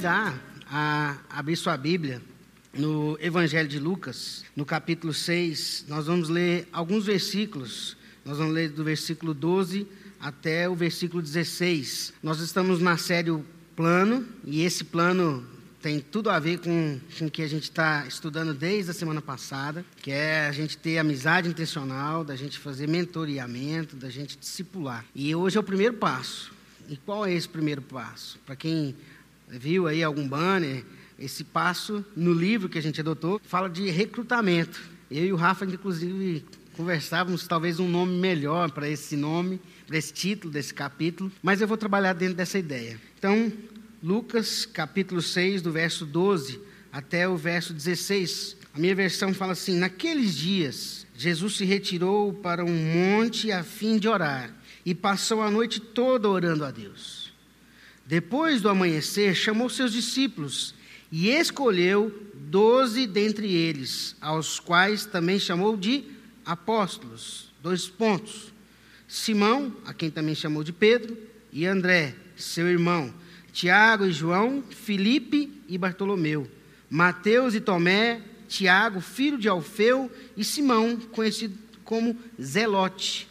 convidar 0.00 0.34
a 0.72 1.18
abrir 1.28 1.56
sua 1.56 1.76
Bíblia 1.76 2.22
no 2.72 3.18
Evangelho 3.20 3.68
de 3.68 3.78
Lucas, 3.78 4.46
no 4.56 4.64
capítulo 4.64 5.12
6. 5.12 5.84
Nós 5.88 6.06
vamos 6.06 6.30
ler 6.30 6.66
alguns 6.72 7.04
versículos. 7.04 7.98
Nós 8.24 8.38
vamos 8.38 8.54
ler 8.54 8.70
do 8.70 8.82
versículo 8.82 9.34
12 9.34 9.86
até 10.18 10.66
o 10.66 10.74
versículo 10.74 11.22
16. 11.22 12.14
Nós 12.22 12.40
estamos 12.40 12.80
na 12.80 12.96
série 12.96 13.30
Plano, 13.76 14.26
e 14.44 14.62
esse 14.62 14.84
plano 14.84 15.46
tem 15.82 16.00
tudo 16.00 16.30
a 16.30 16.38
ver 16.38 16.60
com, 16.60 16.98
com 17.18 17.26
o 17.26 17.30
que 17.30 17.42
a 17.42 17.48
gente 17.48 17.64
está 17.64 18.06
estudando 18.06 18.54
desde 18.54 18.92
a 18.92 18.94
semana 18.94 19.20
passada, 19.20 19.84
que 20.00 20.10
é 20.10 20.46
a 20.46 20.52
gente 20.52 20.78
ter 20.78 20.96
amizade 20.96 21.46
intencional, 21.46 22.24
da 22.24 22.36
gente 22.36 22.58
fazer 22.58 22.88
mentoreamento, 22.88 23.96
da 23.96 24.08
gente 24.08 24.38
discipular. 24.38 25.04
E 25.14 25.34
hoje 25.34 25.58
é 25.58 25.60
o 25.60 25.64
primeiro 25.64 25.94
passo. 25.94 26.52
E 26.88 26.96
qual 26.96 27.26
é 27.26 27.32
esse 27.32 27.48
primeiro 27.48 27.82
passo? 27.82 28.38
Para 28.46 28.56
quem 28.56 28.96
viu 29.50 29.86
aí 29.86 30.02
algum 30.02 30.26
banner, 30.26 30.84
esse 31.18 31.44
passo 31.44 32.04
no 32.16 32.32
livro 32.32 32.68
que 32.68 32.78
a 32.78 32.82
gente 32.82 33.00
adotou 33.00 33.40
fala 33.44 33.68
de 33.68 33.90
recrutamento. 33.90 34.80
Eu 35.10 35.26
e 35.26 35.32
o 35.32 35.36
Rafa, 35.36 35.64
inclusive, 35.64 36.44
conversávamos 36.76 37.46
talvez 37.46 37.80
um 37.80 37.88
nome 37.88 38.16
melhor 38.18 38.70
para 38.70 38.88
esse 38.88 39.16
nome, 39.16 39.60
para 39.86 39.98
esse 39.98 40.12
título 40.12 40.52
desse 40.52 40.72
capítulo, 40.72 41.30
mas 41.42 41.60
eu 41.60 41.68
vou 41.68 41.76
trabalhar 41.76 42.12
dentro 42.12 42.36
dessa 42.36 42.58
ideia. 42.58 42.98
Então, 43.18 43.52
Lucas 44.02 44.64
capítulo 44.64 45.20
6, 45.20 45.62
do 45.62 45.72
verso 45.72 46.06
12 46.06 46.60
até 46.92 47.28
o 47.28 47.36
verso 47.36 47.74
16. 47.74 48.56
A 48.72 48.78
minha 48.78 48.94
versão 48.94 49.34
fala 49.34 49.52
assim: 49.52 49.76
Naqueles 49.76 50.34
dias, 50.36 51.06
Jesus 51.16 51.56
se 51.56 51.64
retirou 51.64 52.32
para 52.32 52.64
um 52.64 52.72
monte 52.72 53.52
a 53.52 53.62
fim 53.62 53.98
de 53.98 54.08
orar 54.08 54.54
e 54.86 54.94
passou 54.94 55.42
a 55.42 55.50
noite 55.50 55.80
toda 55.80 56.28
orando 56.28 56.64
a 56.64 56.70
Deus. 56.70 57.19
Depois 58.10 58.60
do 58.60 58.68
amanhecer, 58.68 59.36
chamou 59.36 59.70
seus 59.70 59.92
discípulos 59.92 60.74
e 61.12 61.28
escolheu 61.28 62.12
doze 62.34 63.06
dentre 63.06 63.54
eles, 63.54 64.16
aos 64.20 64.58
quais 64.58 65.06
também 65.06 65.38
chamou 65.38 65.76
de 65.76 66.02
apóstolos. 66.44 67.52
Dois 67.62 67.86
pontos. 67.86 68.52
Simão, 69.06 69.72
a 69.86 69.94
quem 69.94 70.10
também 70.10 70.34
chamou 70.34 70.64
de 70.64 70.72
Pedro, 70.72 71.16
e 71.52 71.64
André, 71.64 72.16
seu 72.34 72.66
irmão, 72.66 73.14
Tiago 73.52 74.04
e 74.04 74.12
João, 74.12 74.64
Filipe 74.68 75.62
e 75.68 75.78
Bartolomeu, 75.78 76.50
Mateus 76.90 77.54
e 77.54 77.60
Tomé, 77.60 78.22
Tiago, 78.48 79.00
filho 79.00 79.38
de 79.38 79.48
Alfeu, 79.48 80.10
e 80.36 80.42
Simão, 80.42 80.96
conhecido 80.96 81.56
como 81.84 82.18
Zelote, 82.42 83.28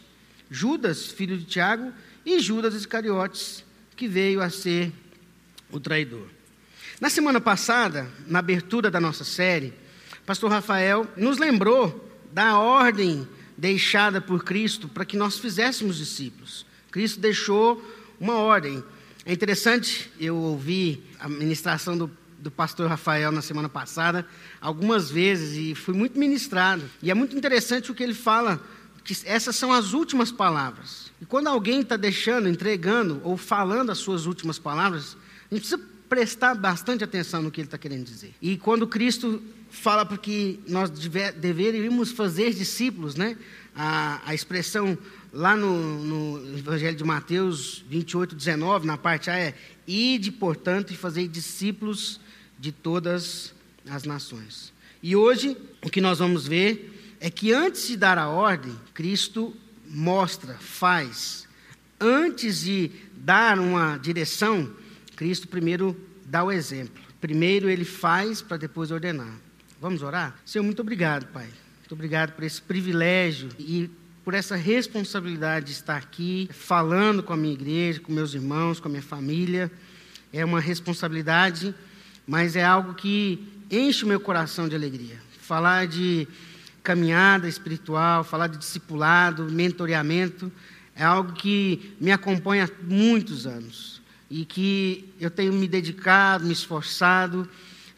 Judas, 0.50 1.04
filho 1.08 1.36
de 1.36 1.44
Tiago, 1.44 1.92
e 2.24 2.40
Judas 2.40 2.72
Iscariotes, 2.72 3.68
que 4.00 4.08
veio 4.08 4.40
a 4.40 4.48
ser 4.48 4.90
o 5.70 5.78
traidor. 5.78 6.26
Na 6.98 7.10
semana 7.10 7.38
passada, 7.38 8.10
na 8.26 8.38
abertura 8.38 8.90
da 8.90 8.98
nossa 8.98 9.24
série, 9.24 9.74
pastor 10.24 10.50
Rafael 10.50 11.06
nos 11.18 11.36
lembrou 11.36 12.10
da 12.32 12.58
ordem 12.58 13.28
deixada 13.58 14.18
por 14.18 14.42
Cristo 14.42 14.88
para 14.88 15.04
que 15.04 15.18
nós 15.18 15.38
fizéssemos 15.38 15.98
discípulos. 15.98 16.64
Cristo 16.90 17.20
deixou 17.20 17.84
uma 18.18 18.36
ordem. 18.36 18.82
É 19.26 19.34
interessante, 19.34 20.10
eu 20.18 20.34
ouvi 20.34 21.04
a 21.18 21.28
ministração 21.28 21.98
do, 21.98 22.10
do 22.38 22.50
pastor 22.50 22.88
Rafael 22.88 23.30
na 23.30 23.42
semana 23.42 23.68
passada 23.68 24.26
algumas 24.62 25.10
vezes 25.10 25.58
e 25.58 25.74
fui 25.74 25.92
muito 25.92 26.18
ministrado. 26.18 26.88
E 27.02 27.10
é 27.10 27.14
muito 27.14 27.36
interessante 27.36 27.90
o 27.90 27.94
que 27.94 28.02
ele 28.02 28.14
fala 28.14 28.64
que 29.04 29.14
essas 29.26 29.56
são 29.56 29.70
as 29.70 29.92
últimas 29.92 30.32
palavras. 30.32 31.09
E 31.20 31.26
quando 31.26 31.48
alguém 31.48 31.80
está 31.80 31.96
deixando, 31.96 32.48
entregando 32.48 33.20
ou 33.22 33.36
falando 33.36 33.90
as 33.90 33.98
suas 33.98 34.26
últimas 34.26 34.58
palavras, 34.58 35.16
a 35.50 35.54
gente 35.54 35.68
precisa 35.68 35.80
prestar 36.08 36.54
bastante 36.54 37.04
atenção 37.04 37.42
no 37.42 37.50
que 37.50 37.60
ele 37.60 37.66
está 37.66 37.78
querendo 37.78 38.04
dizer. 38.04 38.34
E 38.40 38.56
quando 38.56 38.86
Cristo 38.86 39.40
fala 39.70 40.04
para 40.04 40.18
que 40.18 40.58
nós 40.66 40.90
deve, 40.90 41.32
deveríamos 41.32 42.10
fazer 42.10 42.52
discípulos, 42.52 43.14
né? 43.14 43.36
A, 43.76 44.20
a 44.26 44.34
expressão 44.34 44.98
lá 45.32 45.56
no, 45.56 46.38
no, 46.38 46.58
Evangelho 46.58 46.96
de 46.96 47.04
Mateus 47.04 47.84
28, 47.88 48.34
19, 48.34 48.86
na 48.86 48.96
parte 48.96 49.30
A 49.30 49.38
é: 49.38 49.54
Ide, 49.86 50.32
portanto, 50.32 50.92
e 50.92 50.96
fazei 50.96 51.28
discípulos 51.28 52.20
de 52.58 52.72
todas 52.72 53.54
as 53.88 54.04
nações. 54.04 54.72
E 55.02 55.14
hoje, 55.14 55.56
o 55.82 55.88
que 55.88 56.00
nós 56.00 56.18
vamos 56.18 56.46
ver 56.46 57.16
é 57.20 57.30
que 57.30 57.52
antes 57.52 57.86
de 57.86 57.96
dar 57.96 58.18
a 58.18 58.28
ordem, 58.28 58.74
Cristo 58.92 59.54
mostra, 59.90 60.54
faz. 60.54 61.46
Antes 62.00 62.62
de 62.62 62.90
dar 63.16 63.58
uma 63.58 63.98
direção, 63.98 64.70
Cristo 65.16 65.48
primeiro 65.48 65.96
dá 66.24 66.44
o 66.44 66.52
exemplo. 66.52 67.02
Primeiro 67.20 67.68
ele 67.68 67.84
faz 67.84 68.40
para 68.40 68.56
depois 68.56 68.90
ordenar. 68.90 69.34
Vamos 69.80 70.02
orar? 70.02 70.34
Senhor, 70.46 70.64
muito 70.64 70.80
obrigado, 70.80 71.26
Pai. 71.26 71.48
Muito 71.80 71.92
obrigado 71.92 72.32
por 72.32 72.44
esse 72.44 72.62
privilégio 72.62 73.50
e 73.58 73.90
por 74.24 74.34
essa 74.34 74.54
responsabilidade 74.54 75.66
de 75.66 75.72
estar 75.72 75.96
aqui 75.96 76.48
falando 76.52 77.22
com 77.22 77.32
a 77.32 77.36
minha 77.36 77.52
igreja, 77.52 78.00
com 78.00 78.12
meus 78.12 78.32
irmãos, 78.32 78.78
com 78.78 78.88
a 78.88 78.90
minha 78.90 79.02
família. 79.02 79.70
É 80.32 80.44
uma 80.44 80.60
responsabilidade, 80.60 81.74
mas 82.26 82.54
é 82.54 82.64
algo 82.64 82.94
que 82.94 83.46
enche 83.70 84.04
o 84.04 84.08
meu 84.08 84.20
coração 84.20 84.68
de 84.68 84.76
alegria. 84.76 85.18
Falar 85.40 85.86
de 85.86 86.28
caminhada 86.82 87.48
espiritual, 87.48 88.24
falar 88.24 88.46
de 88.46 88.58
discipulado, 88.58 89.50
mentoreamento, 89.50 90.50
é 90.94 91.04
algo 91.04 91.32
que 91.32 91.94
me 92.00 92.12
acompanha 92.12 92.64
há 92.64 92.84
muitos 92.84 93.46
anos 93.46 94.00
e 94.30 94.44
que 94.44 95.12
eu 95.20 95.30
tenho 95.30 95.52
me 95.52 95.66
dedicado, 95.66 96.44
me 96.44 96.52
esforçado, 96.52 97.48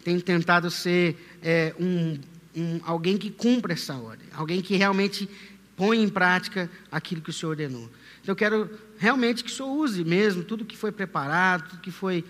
tenho 0.05 0.21
tentado 0.21 0.71
ser 0.71 1.17
é, 1.43 1.75
um, 1.79 2.19
um, 2.57 2.81
alguém 2.85 3.17
que 3.19 3.31
cumpra 3.31 3.73
essa 3.73 3.95
ordem, 3.95 4.27
alguém 4.33 4.63
que 4.63 4.77
realmente 4.77 5.29
põe 5.77 6.03
em 6.03 6.09
prática 6.09 6.71
aquilo 6.91 7.21
que 7.21 7.31
o 7.31 7.33
Senhor 7.33 7.51
ordenou. 7.51 7.91
Então, 8.23 8.33
eu 8.33 8.37
quero 8.37 8.71
realmente 8.99 9.43
que 9.43 9.51
o 9.51 9.55
Senhor 9.55 9.71
use 9.71 10.05
mesmo 10.05 10.45
tudo 10.45 10.65
que 10.65 10.77
foi 10.77 10.93
preparado, 10.93 11.69
tudo 11.71 11.83
que 11.83 11.91
foi 11.91 12.25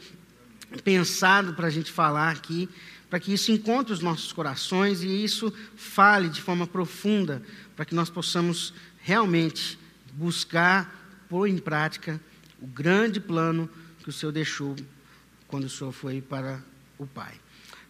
pensado 0.84 1.52
para 1.54 1.66
a 1.66 1.70
gente 1.70 1.92
falar 1.92 2.30
aqui, 2.30 2.68
para 3.12 3.20
que 3.20 3.30
isso 3.30 3.52
encontre 3.52 3.92
os 3.92 4.00
nossos 4.00 4.32
corações 4.32 5.02
e 5.02 5.22
isso 5.22 5.52
fale 5.76 6.30
de 6.30 6.40
forma 6.40 6.66
profunda, 6.66 7.42
para 7.76 7.84
que 7.84 7.94
nós 7.94 8.08
possamos 8.08 8.72
realmente 9.02 9.78
buscar, 10.14 11.26
pôr 11.28 11.46
em 11.46 11.58
prática 11.58 12.18
o 12.58 12.66
grande 12.66 13.20
plano 13.20 13.68
que 14.02 14.08
o 14.08 14.12
Senhor 14.12 14.32
deixou 14.32 14.74
quando 15.46 15.64
o 15.64 15.68
Senhor 15.68 15.92
foi 15.92 16.22
para 16.22 16.64
o 16.96 17.06
Pai. 17.06 17.34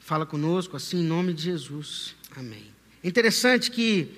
Fala 0.01 0.27
conosco 0.27 0.77
assim 0.77 1.03
em 1.03 1.07
nome 1.07 1.33
de 1.33 1.45
Jesus. 1.45 2.17
Amém. 2.35 2.73
Interessante 3.05 3.71
que 3.71 4.11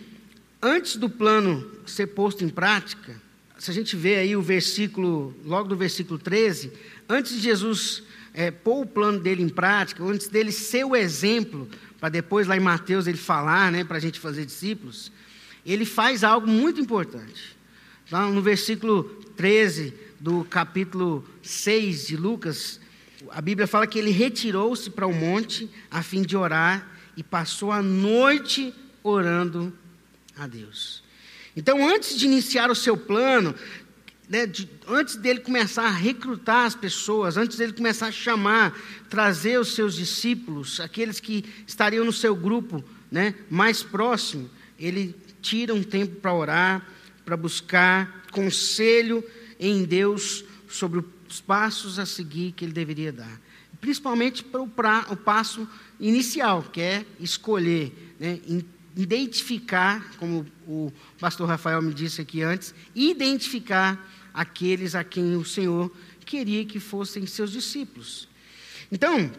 antes 0.63 0.97
do 0.97 1.11
plano 1.11 1.71
ser 1.85 2.07
posto 2.07 2.47
em 2.47 2.49
prática, 2.49 3.21
se 3.59 3.71
a 3.71 3.75
gente 3.75 3.95
vê 3.95 4.17
aí 4.17 4.35
o 4.35 4.41
versículo, 4.41 5.37
logo 5.45 5.69
do 5.69 5.77
versículo 5.77 6.19
13, 6.19 6.73
antes 7.07 7.33
de 7.33 7.41
Jesus 7.41 8.03
é, 8.35 8.51
pôr 8.51 8.83
o 8.83 8.87
plano 8.87 9.21
dele 9.21 9.43
em 9.43 9.49
prática, 9.49 10.03
antes 10.03 10.27
dele 10.27 10.51
ser 10.51 10.85
o 10.85 10.97
exemplo, 10.97 11.69
para 12.01 12.09
depois 12.09 12.49
lá 12.49 12.57
em 12.57 12.61
Mateus 12.61 13.07
ele 13.07 13.17
falar, 13.17 13.71
né, 13.71 13.85
para 13.85 13.97
a 13.97 14.01
gente 14.01 14.19
fazer 14.19 14.45
discípulos, 14.45 15.13
ele 15.65 15.87
faz 15.87 16.25
algo 16.25 16.47
muito 16.47 16.81
importante. 16.81 17.57
No 18.11 18.43
versículo 18.43 19.05
13 19.37 19.95
do 20.21 20.45
capítulo 20.45 21.25
6 21.43 22.09
de 22.09 22.17
Lucas, 22.17 22.81
a 23.31 23.41
Bíblia 23.41 23.67
fala 23.67 23.87
que 23.87 23.99
ele 23.99 24.11
retirou-se 24.11 24.91
para 24.91 25.07
o 25.07 25.13
monte 25.13 25.71
a 25.91 26.03
fim 26.03 26.23
de 26.23 26.37
orar 26.37 26.87
e 27.17 27.23
passou 27.23 27.73
a 27.73 27.81
noite 27.81 28.75
orando 29.03 29.73
a 30.37 30.47
Deus. 30.47 31.03
Então, 31.57 31.89
antes 31.89 32.19
de 32.19 32.27
iniciar 32.27 32.71
o 32.71 32.75
seu 32.75 32.97
plano, 32.97 33.55
né, 34.29 34.47
de, 34.47 34.69
antes 34.89 35.17
dele 35.17 35.41
começar 35.41 35.85
a 35.85 35.91
recrutar 35.91 36.67
as 36.67 36.75
pessoas, 36.75 37.37
antes 37.37 37.59
dele 37.59 37.73
começar 37.73 38.07
a 38.07 38.13
chamar, 38.13 38.79
trazer 39.09 39.59
os 39.59 39.75
seus 39.75 39.95
discípulos, 39.95 40.81
aqueles 40.81 41.21
que 41.21 41.45
estariam 41.67 42.05
no 42.05 42.13
seu 42.13 42.35
grupo 42.35 42.83
né, 43.11 43.35
mais 43.51 43.83
próximo, 43.83 44.51
ele 44.79 45.15
tira 45.41 45.75
um 45.75 45.83
tempo 45.83 46.17
para 46.17 46.35
orar, 46.35 46.87
para 47.25 47.37
buscar 47.37 48.25
conselho 48.33 49.23
em 49.61 49.85
Deus 49.85 50.45
sobre 50.69 51.05
os 51.29 51.41
passos 51.41 51.99
a 51.99 52.07
seguir 52.07 52.53
que 52.53 52.65
ele 52.65 52.73
deveria 52.73 53.13
dar. 53.13 53.41
Principalmente 53.81 54.43
para 54.43 54.63
o, 55.13 55.17
passo 55.17 55.69
inicial, 56.01 56.63
que 56.63 56.81
é 56.81 57.05
escolher, 57.21 58.15
né, 58.19 58.41
identificar, 58.97 60.13
como 60.19 60.47
o 60.67 60.93
pastor 61.19 61.49
Rafael 61.49 61.83
me 61.83 61.93
disse 61.93 62.21
aqui 62.21 62.43
antes, 62.43 62.75
identificar 62.95 64.11
aqueles 64.33 64.95
a 64.95 65.03
quem 65.03 65.37
o 65.37 65.45
Senhor 65.45 65.91
queria 66.25 66.65
que 66.65 66.81
fossem 66.81 67.27
seus 67.27 67.51
discípulos. 67.51 68.29
Então, 68.91 69.31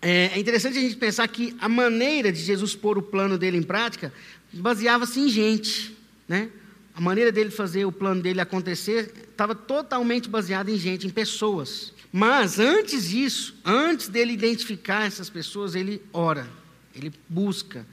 é, 0.00 0.30
é 0.34 0.38
interessante 0.38 0.78
a 0.78 0.80
gente 0.80 0.96
pensar 0.96 1.26
que 1.28 1.56
a 1.60 1.68
maneira 1.68 2.32
de 2.32 2.40
Jesus 2.40 2.74
pôr 2.74 2.98
o 2.98 3.02
plano 3.02 3.38
dele 3.38 3.56
em 3.56 3.62
prática 3.62 4.12
baseava-se 4.52 5.20
em 5.20 5.28
gente, 5.28 5.96
né? 6.28 6.50
A 6.94 7.00
maneira 7.00 7.30
dele 7.30 7.50
fazer 7.50 7.84
o 7.84 7.92
plano 7.92 8.22
dele 8.22 8.40
acontecer 8.40 9.12
estava 9.30 9.54
totalmente 9.54 10.30
baseado 10.30 10.70
em 10.70 10.78
gente, 10.78 11.06
em 11.06 11.10
pessoas. 11.10 11.92
Mas 12.10 12.58
antes 12.58 13.10
disso, 13.10 13.54
antes 13.62 14.08
dele 14.08 14.32
identificar 14.32 15.06
essas 15.06 15.28
pessoas, 15.28 15.74
ele 15.74 16.00
ora, 16.10 16.48
ele 16.94 17.12
busca, 17.28 17.86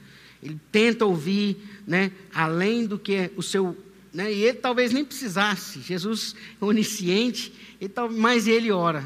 ele 0.44 0.60
tenta 0.70 1.06
ouvir, 1.06 1.56
né, 1.86 2.12
além 2.34 2.86
do 2.86 2.98
que 2.98 3.30
o 3.34 3.42
seu, 3.42 3.74
né, 4.12 4.30
e 4.30 4.42
ele 4.44 4.58
talvez 4.58 4.92
nem 4.92 5.02
precisasse. 5.02 5.80
Jesus 5.80 6.36
é 6.60 6.64
onisciente, 6.64 7.52
ele, 7.80 7.92
mas 8.12 8.46
ele 8.46 8.70
ora. 8.70 9.02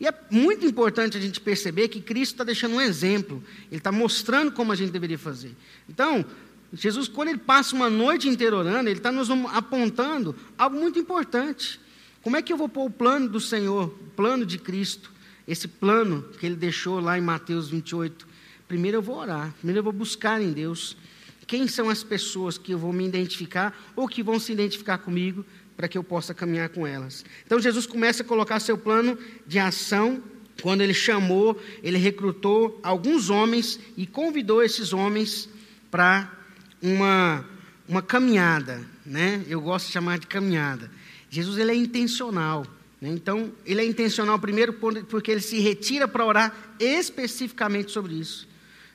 E 0.00 0.06
é 0.06 0.14
muito 0.30 0.64
importante 0.64 1.18
a 1.18 1.20
gente 1.20 1.38
perceber 1.38 1.88
que 1.88 2.00
Cristo 2.00 2.32
está 2.32 2.44
deixando 2.44 2.76
um 2.76 2.80
exemplo, 2.80 3.44
ele 3.70 3.76
está 3.78 3.92
mostrando 3.92 4.50
como 4.50 4.72
a 4.72 4.74
gente 4.74 4.90
deveria 4.90 5.18
fazer. 5.18 5.54
Então, 5.86 6.24
Jesus, 6.72 7.06
quando 7.06 7.28
ele 7.28 7.38
passa 7.38 7.76
uma 7.76 7.90
noite 7.90 8.26
inteira 8.26 8.56
orando, 8.56 8.88
ele 8.88 8.98
está 8.98 9.12
nos 9.12 9.28
apontando 9.52 10.34
algo 10.56 10.80
muito 10.80 10.98
importante. 10.98 11.78
Como 12.22 12.36
é 12.36 12.42
que 12.42 12.50
eu 12.50 12.56
vou 12.56 12.70
pôr 12.70 12.86
o 12.86 12.90
plano 12.90 13.28
do 13.28 13.40
Senhor, 13.40 13.88
o 13.88 14.10
plano 14.16 14.46
de 14.46 14.56
Cristo, 14.56 15.12
esse 15.46 15.68
plano 15.68 16.22
que 16.38 16.46
ele 16.46 16.56
deixou 16.56 17.00
lá 17.00 17.18
em 17.18 17.20
Mateus 17.20 17.68
28? 17.68 18.29
Primeiro 18.70 18.98
eu 18.98 19.02
vou 19.02 19.16
orar, 19.16 19.52
primeiro 19.58 19.80
eu 19.80 19.82
vou 19.82 19.92
buscar 19.92 20.40
em 20.40 20.52
Deus 20.52 20.96
quem 21.44 21.66
são 21.66 21.90
as 21.90 22.04
pessoas 22.04 22.56
que 22.56 22.70
eu 22.70 22.78
vou 22.78 22.92
me 22.92 23.04
identificar 23.04 23.76
ou 23.96 24.06
que 24.06 24.22
vão 24.22 24.38
se 24.38 24.52
identificar 24.52 24.98
comigo 24.98 25.44
para 25.76 25.88
que 25.88 25.98
eu 25.98 26.04
possa 26.04 26.32
caminhar 26.32 26.68
com 26.68 26.86
elas. 26.86 27.24
Então 27.44 27.58
Jesus 27.58 27.84
começa 27.84 28.22
a 28.22 28.24
colocar 28.24 28.60
seu 28.60 28.78
plano 28.78 29.18
de 29.44 29.58
ação. 29.58 30.22
Quando 30.62 30.82
ele 30.82 30.94
chamou, 30.94 31.60
ele 31.82 31.98
recrutou 31.98 32.78
alguns 32.80 33.28
homens 33.28 33.80
e 33.96 34.06
convidou 34.06 34.62
esses 34.62 34.92
homens 34.92 35.48
para 35.90 36.32
uma, 36.80 37.44
uma 37.88 38.02
caminhada, 38.02 38.86
né? 39.04 39.44
Eu 39.48 39.60
gosto 39.60 39.86
de 39.86 39.92
chamar 39.94 40.20
de 40.20 40.28
caminhada. 40.28 40.88
Jesus 41.28 41.58
ele 41.58 41.72
é 41.72 41.74
intencional. 41.74 42.64
Né? 43.00 43.08
Então, 43.08 43.50
ele 43.66 43.80
é 43.80 43.84
intencional 43.84 44.38
primeiro 44.38 44.74
porque 45.08 45.32
ele 45.32 45.40
se 45.40 45.58
retira 45.58 46.06
para 46.06 46.24
orar 46.24 46.54
especificamente 46.78 47.90
sobre 47.90 48.14
isso. 48.14 48.48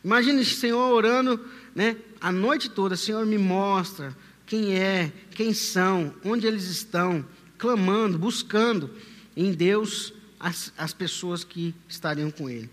Imagina 0.05 0.39
o 0.39 0.45
Senhor 0.45 0.93
orando 0.93 1.43
né, 1.73 1.97
a 2.21 2.31
noite 2.31 2.69
toda, 2.69 2.95
Senhor, 2.95 3.25
me 3.25 3.39
mostra 3.39 4.15
quem 4.45 4.77
é, 4.77 5.11
quem 5.31 5.51
são, 5.51 6.13
onde 6.23 6.45
eles 6.45 6.65
estão, 6.65 7.25
clamando, 7.57 8.15
buscando 8.19 8.91
em 9.35 9.51
Deus 9.51 10.13
as, 10.39 10.71
as 10.77 10.93
pessoas 10.93 11.43
que 11.43 11.73
estariam 11.89 12.29
com 12.29 12.47
ele. 12.47 12.69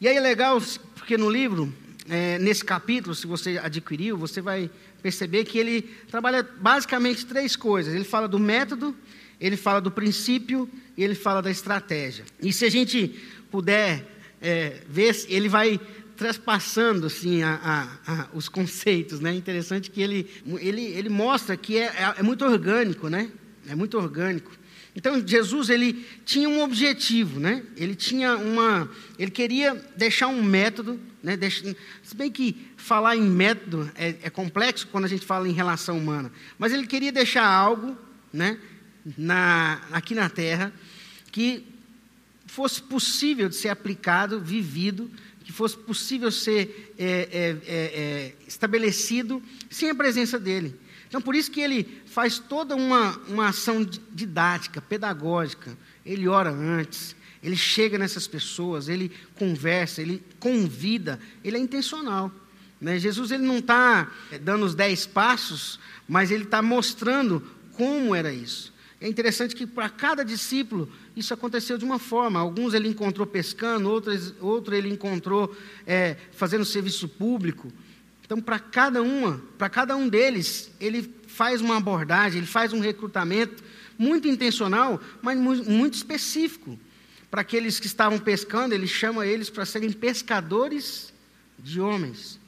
E 0.00 0.08
aí 0.08 0.16
é 0.16 0.20
legal, 0.20 0.60
porque 0.96 1.16
no 1.16 1.30
livro 1.30 1.72
é, 2.08 2.36
nesse 2.40 2.64
capítulo, 2.64 3.14
se 3.14 3.28
você 3.28 3.60
adquiriu, 3.62 4.18
você 4.18 4.40
vai 4.40 4.68
perceber 5.00 5.44
que 5.44 5.58
ele 5.58 5.82
trabalha 6.10 6.42
basicamente 6.42 7.26
três 7.26 7.54
coisas. 7.54 7.94
Ele 7.94 8.02
fala 8.02 8.26
do 8.26 8.40
método, 8.40 8.92
ele 9.40 9.56
fala 9.56 9.80
do 9.80 9.92
princípio 9.92 10.68
e 10.96 11.04
ele 11.04 11.14
fala 11.14 11.40
da 11.40 11.50
estratégia. 11.50 12.24
E 12.42 12.52
se 12.52 12.64
a 12.64 12.68
gente 12.68 13.14
puder 13.52 14.04
é, 14.42 14.82
ver, 14.88 15.14
ele 15.28 15.48
vai 15.48 15.80
traspassando 16.16 17.06
assim, 17.06 17.42
a, 17.42 17.54
a, 18.06 18.12
a, 18.12 18.28
os 18.32 18.48
conceitos. 18.48 19.20
Né? 19.20 19.34
Interessante 19.34 19.90
que 19.90 20.00
ele, 20.00 20.28
ele, 20.60 20.82
ele 20.82 21.08
mostra 21.08 21.56
que 21.56 21.78
é, 21.78 21.84
é, 21.86 22.14
é 22.18 22.22
muito 22.22 22.44
orgânico, 22.44 23.08
né? 23.08 23.30
É 23.68 23.74
muito 23.74 23.98
orgânico. 23.98 24.52
Então 24.96 25.22
Jesus 25.26 25.68
ele 25.68 26.06
tinha 26.24 26.48
um 26.48 26.62
objetivo, 26.62 27.38
né? 27.38 27.62
Ele 27.76 27.94
tinha 27.94 28.36
uma, 28.36 28.90
ele 29.18 29.30
queria 29.30 29.74
deixar 29.94 30.28
um 30.28 30.42
método, 30.42 30.98
né? 31.22 31.36
Deixa, 31.36 31.76
se 32.02 32.16
bem 32.16 32.30
que 32.30 32.56
falar 32.78 33.14
em 33.14 33.22
método 33.22 33.90
é, 33.94 34.16
é, 34.22 34.30
complexo 34.30 34.86
quando 34.86 35.04
a 35.04 35.08
gente 35.08 35.26
fala 35.26 35.46
em 35.46 35.52
relação 35.52 35.98
humana, 35.98 36.32
mas 36.58 36.72
ele 36.72 36.86
queria 36.86 37.12
deixar 37.12 37.44
algo, 37.46 37.96
né? 38.32 38.58
Na, 39.18 39.82
aqui 39.92 40.14
na 40.14 40.30
Terra 40.30 40.72
que 41.30 41.64
fosse 42.46 42.82
possível 42.82 43.48
de 43.50 43.54
ser 43.54 43.68
aplicado, 43.68 44.40
vivido, 44.40 45.10
fosse 45.56 45.76
possível 45.76 46.30
ser 46.30 46.94
é, 46.98 47.04
é, 47.04 47.56
é, 47.66 47.74
é 47.74 48.34
estabelecido 48.46 49.42
sem 49.70 49.88
a 49.88 49.94
presença 49.94 50.38
dele. 50.38 50.78
Então, 51.08 51.20
por 51.20 51.34
isso 51.34 51.50
que 51.50 51.60
ele 51.60 52.02
faz 52.06 52.38
toda 52.38 52.74
uma, 52.76 53.16
uma 53.28 53.48
ação 53.48 53.84
didática, 54.12 54.82
pedagógica. 54.82 55.76
Ele 56.04 56.28
ora 56.28 56.50
antes, 56.50 57.16
ele 57.42 57.56
chega 57.56 57.96
nessas 57.96 58.26
pessoas, 58.26 58.88
ele 58.88 59.10
conversa, 59.36 60.02
ele 60.02 60.22
convida, 60.38 61.18
ele 61.42 61.56
é 61.56 61.60
intencional. 61.60 62.30
Né? 62.80 62.98
Jesus 62.98 63.30
ele 63.30 63.44
não 63.44 63.58
está 63.58 64.10
eh, 64.30 64.38
dando 64.38 64.66
os 64.66 64.74
dez 64.74 65.06
passos, 65.06 65.80
mas 66.06 66.30
ele 66.30 66.44
está 66.44 66.60
mostrando 66.60 67.42
como 67.72 68.14
era 68.14 68.32
isso. 68.32 68.74
É 69.00 69.08
interessante 69.08 69.54
que 69.54 69.66
para 69.66 69.88
cada 69.90 70.24
discípulo 70.24 70.90
isso 71.14 71.34
aconteceu 71.34 71.76
de 71.76 71.84
uma 71.84 71.98
forma. 71.98 72.40
Alguns 72.40 72.72
ele 72.72 72.88
encontrou 72.88 73.26
pescando, 73.26 73.90
outros, 73.90 74.34
outro 74.40 74.74
ele 74.74 74.88
encontrou 74.88 75.54
é, 75.86 76.16
fazendo 76.32 76.64
serviço 76.64 77.08
público. 77.08 77.70
Então, 78.24 78.40
para 78.40 78.58
cada 78.58 79.02
uma, 79.02 79.40
para 79.58 79.68
cada 79.68 79.94
um 79.96 80.08
deles, 80.08 80.70
ele 80.80 81.14
faz 81.28 81.60
uma 81.60 81.76
abordagem, 81.76 82.38
ele 82.38 82.46
faz 82.46 82.72
um 82.72 82.80
recrutamento 82.80 83.62
muito 83.98 84.26
intencional, 84.26 85.00
mas 85.22 85.38
muito 85.38 85.94
específico. 85.94 86.78
Para 87.30 87.42
aqueles 87.42 87.78
que 87.78 87.86
estavam 87.86 88.18
pescando, 88.18 88.74
ele 88.74 88.86
chama 88.86 89.26
eles 89.26 89.50
para 89.50 89.66
serem 89.66 89.92
pescadores 89.92 91.12
de 91.58 91.80
homens. 91.80 92.40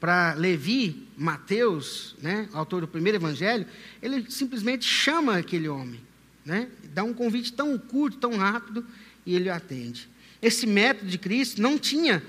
Para 0.00 0.34
Levi, 0.34 1.06
Mateus, 1.16 2.16
né, 2.22 2.48
autor 2.54 2.80
do 2.80 2.88
primeiro 2.88 3.18
evangelho, 3.18 3.66
ele 4.02 4.24
simplesmente 4.30 4.86
chama 4.86 5.36
aquele 5.36 5.68
homem, 5.68 6.00
né, 6.44 6.68
dá 6.94 7.04
um 7.04 7.12
convite 7.12 7.52
tão 7.52 7.76
curto, 7.76 8.16
tão 8.16 8.36
rápido, 8.38 8.84
e 9.26 9.36
ele 9.36 9.50
o 9.50 9.52
atende. 9.52 10.08
Esse 10.40 10.66
método 10.66 11.10
de 11.10 11.18
Cristo 11.18 11.60
não 11.60 11.78
tinha 11.78 12.22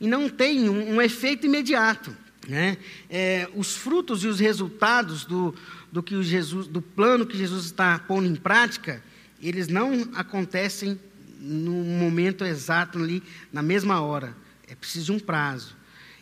e 0.00 0.06
não 0.08 0.28
tem 0.28 0.68
um, 0.68 0.96
um 0.96 1.00
efeito 1.00 1.46
imediato. 1.46 2.14
Né? 2.48 2.76
É, 3.08 3.48
os 3.54 3.76
frutos 3.76 4.24
e 4.24 4.26
os 4.26 4.40
resultados 4.40 5.24
do, 5.24 5.54
do, 5.92 6.02
que 6.02 6.20
Jesus, 6.22 6.66
do 6.66 6.82
plano 6.82 7.24
que 7.24 7.38
Jesus 7.38 7.66
está 7.66 7.98
pondo 8.00 8.26
em 8.26 8.34
prática, 8.34 9.02
eles 9.40 9.68
não 9.68 10.08
acontecem 10.14 10.98
no 11.40 11.72
momento 11.72 12.44
exato 12.44 12.98
ali, 12.98 13.22
na 13.52 13.62
mesma 13.62 14.00
hora. 14.00 14.36
É 14.66 14.74
preciso 14.74 15.12
um 15.12 15.18
prazo. 15.18 15.76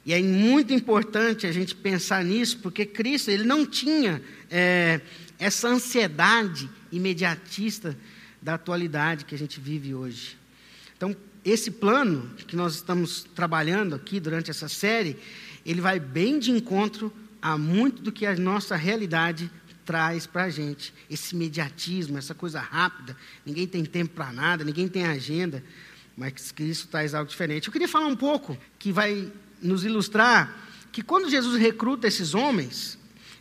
E 0.05 0.13
é 0.13 0.23
muito 0.23 0.73
importante 0.73 1.47
a 1.47 1.53
gente 1.53 1.75
pensar 1.75 2.25
nisso, 2.25 2.59
porque 2.59 2.87
Cristo 2.87 3.31
ele 3.31 3.45
não 3.45 3.67
tinha 3.67 4.23
é, 4.51 5.01
essa 5.39 5.69
ansiedade 5.69 6.71
imediatista 6.91 7.97
da 8.41 8.55
atualidade 8.55 9.25
que 9.25 9.35
a 9.35 9.39
gente 9.39 9.61
vive 9.61 9.95
hoje. 9.95 10.39
Então, 10.97 11.15
esse 11.45 11.71
plano 11.71 12.31
que 12.47 12.57
nós 12.57 12.75
estamos 12.77 13.25
trabalhando 13.35 13.95
aqui 13.95 14.21
durante 14.21 14.51
essa 14.51 14.69
série, 14.69 15.17
ele 15.65 15.81
vai 15.81 15.99
bem 16.01 16.39
de 16.39 16.51
encontro 16.51 17.13
a 17.41 17.57
muito 17.57 18.03
do 18.03 18.13
que 18.13 18.27
a 18.27 18.37
nossa 18.37 18.77
realidade 18.77 19.51
traz 19.85 20.27
para 20.27 20.45
a 20.45 20.51
gente. 20.51 20.93
Esse 21.11 21.35
imediatismo, 21.35 22.19
essa 22.19 22.35
coisa 22.35 22.61
rápida, 22.61 23.17
ninguém 23.45 23.67
tem 23.67 23.85
tempo 23.85 24.15
para 24.15 24.33
nada, 24.33 24.65
ninguém 24.65 24.89
tem 24.89 25.05
agenda, 25.05 25.63
mas 26.17 26.53
Cristo 26.53 26.89
traz 26.89 27.15
algo 27.15 27.31
diferente. 27.31 27.69
Eu 27.69 27.73
queria 27.73 27.89
falar 27.89 28.07
um 28.07 28.17
pouco 28.17 28.57
que 28.79 28.93
vai 28.93 29.31
nos 29.63 29.85
ilustrar 29.85 30.57
que 30.93 31.03
quando 31.03 31.31
Jesus 31.31 31.61
recruta 31.61 32.09
esses 32.09 32.35
homens, 32.35 32.99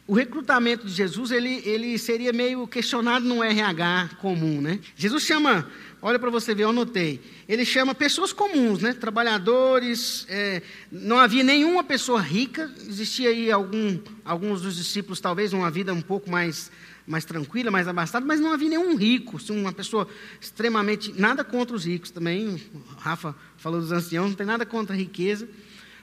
o 0.07 0.13
recrutamento 0.13 0.85
de 0.85 0.93
Jesus 0.93 1.31
ele, 1.31 1.61
ele 1.65 1.97
seria 1.97 2.33
meio 2.33 2.67
questionado 2.67 3.25
no 3.25 3.43
RH 3.43 4.11
comum, 4.19 4.61
né? 4.61 4.79
Jesus 4.95 5.23
chama 5.23 5.67
Olha 6.01 6.17
para 6.17 6.29
você 6.29 6.55
ver, 6.55 6.63
eu 6.63 6.69
anotei. 6.69 7.19
Ele 7.45 7.65
chama 7.65 7.93
pessoas 7.93 8.31
comuns, 8.31 8.81
né? 8.81 8.93
trabalhadores. 8.93 10.25
É, 10.29 10.61
não 10.89 11.19
havia 11.19 11.43
nenhuma 11.43 11.83
pessoa 11.83 12.21
rica. 12.21 12.71
Existia 12.87 13.29
aí 13.29 13.51
algum, 13.51 13.99
alguns 14.23 14.61
dos 14.61 14.77
discípulos, 14.77 15.19
talvez, 15.19 15.51
uma 15.51 15.69
vida 15.69 15.93
um 15.93 16.01
pouco 16.01 16.29
mais, 16.31 16.71
mais 17.05 17.25
tranquila, 17.25 17.69
mais 17.69 17.85
abastada, 17.85 18.25
mas 18.25 18.39
não 18.39 18.53
havia 18.53 18.69
nenhum 18.69 18.95
rico. 18.95 19.35
Assim, 19.35 19.59
uma 19.59 19.73
pessoa 19.73 20.07
extremamente. 20.39 21.13
Nada 21.19 21.43
contra 21.43 21.75
os 21.75 21.83
ricos 21.83 22.11
também. 22.11 22.47
O 22.73 22.99
Rafa 22.99 23.35
falou 23.57 23.81
dos 23.81 23.91
anciãos, 23.91 24.29
não 24.29 24.35
tem 24.35 24.47
nada 24.47 24.65
contra 24.65 24.95
a 24.95 24.97
riqueza. 24.97 25.49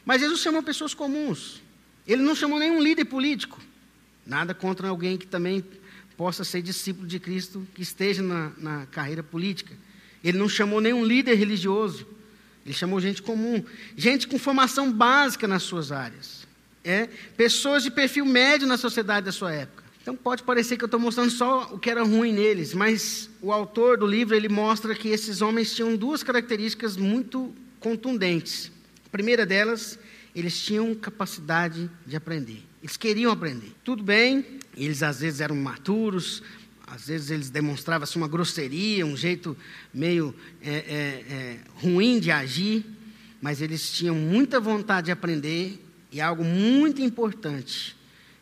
Mas 0.07 0.21
Jesus 0.21 0.41
chamou 0.41 0.63
pessoas 0.63 0.95
comuns. 0.95 1.61
Ele 2.07 2.23
não 2.23 2.37
chamou 2.37 2.61
nenhum 2.61 2.81
líder 2.81 3.05
político. 3.07 3.61
Nada 4.25 4.55
contra 4.55 4.89
alguém 4.89 5.19
que 5.19 5.27
também 5.27 5.65
possa 6.17 6.45
ser 6.45 6.63
discípulo 6.63 7.09
de 7.09 7.19
Cristo, 7.19 7.67
que 7.75 7.83
esteja 7.83 8.23
na, 8.23 8.53
na 8.57 8.87
carreira 8.87 9.23
política. 9.23 9.75
Ele 10.23 10.39
não 10.39 10.49
chamou 10.49 10.81
nenhum 10.81 11.05
líder 11.05 11.35
religioso. 11.35 12.07
Ele 12.65 12.73
chamou 12.73 13.01
gente 13.01 13.21
comum, 13.21 13.63
gente 13.97 14.27
com 14.27 14.39
formação 14.39 14.93
básica 14.93 15.47
nas 15.47 15.65
suas 15.65 15.91
áreas. 15.91 16.47
É, 16.85 17.09
pessoas 17.37 17.83
de 17.83 17.91
perfil 17.91 18.25
médio 18.25 18.67
na 18.67 18.77
sociedade 18.77 19.27
da 19.27 19.33
sua 19.33 19.53
época. 19.53 19.85
Então 20.01 20.15
pode 20.15 20.45
parecer 20.45 20.77
que 20.77 20.85
eu 20.85 20.87
estou 20.87 21.01
mostrando 21.01 21.31
só 21.31 21.65
o 21.73 21.81
que 21.81 21.91
era 21.91 22.05
ruim 22.05 22.33
neles, 22.33 22.73
mas 22.73 23.29
o 23.43 23.53
autor 23.53 23.99
do 23.99 24.07
livro 24.07 24.37
ele 24.37 24.49
mostra 24.49 24.95
que 24.95 25.09
esses 25.09 25.43
homens 25.43 25.75
tinham 25.75 25.97
duas 25.97 26.23
características 26.23 26.97
muito 26.97 27.53
contundentes. 27.81 28.71
A 29.07 29.09
primeira 29.09 29.47
delas, 29.47 29.99
eles 30.35 30.61
tinham 30.61 30.95
capacidade 30.95 31.91
de 32.05 32.17
aprender. 32.17 32.63
Eles 32.83 32.97
queriam 32.97 33.33
aprender. 33.33 33.73
Tudo 33.83 34.03
bem, 34.03 34.45
eles 34.77 35.03
às 35.03 35.21
vezes 35.21 35.41
eram 35.41 35.57
maturos, 35.57 36.43
às 36.87 37.07
vezes 37.07 37.31
eles 37.31 37.51
demonstravam 37.51 38.05
assim, 38.05 38.19
uma 38.19 38.29
grosseria, 38.29 39.07
um 39.07 39.17
jeito 39.17 39.57
meio 39.95 40.35
é, 40.61 40.71
é, 40.71 40.75
é, 40.75 41.59
ruim 41.77 42.21
de 42.21 42.31
agir, 42.31 42.85
mas 43.41 43.63
eles 43.63 43.91
tinham 43.91 44.15
muita 44.15 44.61
vontade 44.61 45.07
de 45.07 45.13
aprender 45.13 45.83
e 46.13 46.21
algo 46.21 46.45
muito 46.45 47.01
importante, 47.01 47.97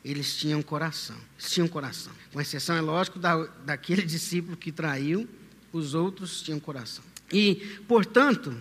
eles 0.04 0.36
tinham 0.36 0.62
coração. 0.62 1.16
Eles 1.38 1.50
tinham 1.50 1.68
coração. 1.68 2.12
Com 2.32 2.40
exceção, 2.40 2.76
é 2.76 2.80
lógico, 2.80 3.18
da, 3.18 3.44
daquele 3.64 4.02
discípulo 4.06 4.56
que 4.56 4.72
traiu, 4.72 5.28
os 5.72 5.94
outros 5.94 6.42
tinham 6.42 6.60
coração. 6.60 7.04
E, 7.32 7.78
portanto, 7.88 8.56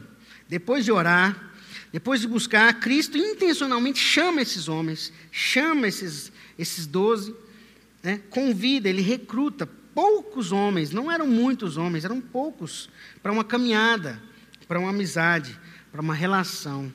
depois 0.47 0.85
de 0.85 0.91
orar, 0.91 1.52
depois 1.93 2.19
de 2.21 2.27
buscar, 2.27 2.73
Cristo 2.79 3.19
intencionalmente 3.19 3.99
chama 3.99 4.41
esses 4.41 4.67
homens, 4.67 5.13
chama 5.31 5.87
esses, 5.87 6.31
esses 6.57 6.87
doze, 6.87 7.35
né, 8.01 8.19
convida, 8.31 8.89
ele 8.89 9.03
recruta 9.03 9.69
poucos 9.93 10.51
homens, 10.51 10.89
não 10.89 11.11
eram 11.11 11.27
muitos 11.27 11.77
homens, 11.77 12.03
eram 12.03 12.19
poucos, 12.19 12.89
para 13.21 13.31
uma 13.31 13.43
caminhada, 13.43 14.19
para 14.67 14.79
uma 14.79 14.89
amizade, 14.89 15.55
para 15.91 16.01
uma 16.01 16.15
relação, 16.15 16.91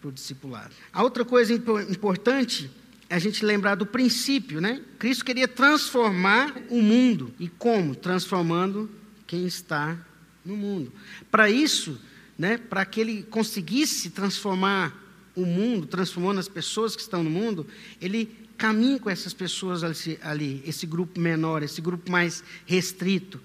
para 0.00 0.08
o 0.08 0.12
discipulado. 0.12 0.74
A 0.90 1.02
outra 1.02 1.22
coisa 1.22 1.52
importante 1.52 2.70
é 3.10 3.16
a 3.16 3.18
gente 3.18 3.44
lembrar 3.44 3.74
do 3.74 3.84
princípio, 3.84 4.58
né? 4.58 4.80
Cristo 4.98 5.22
queria 5.22 5.48
transformar 5.48 6.56
o 6.70 6.80
mundo. 6.80 7.34
E 7.38 7.46
como? 7.46 7.94
Transformando 7.94 8.90
quem 9.26 9.46
está 9.46 9.98
no 10.42 10.56
mundo. 10.56 10.90
Para 11.30 11.50
isso, 11.50 12.00
né, 12.40 12.56
para 12.56 12.86
que 12.86 12.98
ele 12.98 13.22
conseguisse 13.24 14.08
transformar 14.08 14.98
o 15.36 15.44
mundo, 15.44 15.86
transformando 15.86 16.40
as 16.40 16.48
pessoas 16.48 16.96
que 16.96 17.02
estão 17.02 17.22
no 17.22 17.28
mundo, 17.28 17.66
ele 18.00 18.34
caminha 18.56 18.98
com 18.98 19.10
essas 19.10 19.34
pessoas 19.34 19.82
ali, 20.22 20.62
esse 20.66 20.86
grupo 20.86 21.20
menor, 21.20 21.62
esse 21.62 21.82
grupo 21.82 22.10
mais 22.10 22.42
restrito. 22.64 23.38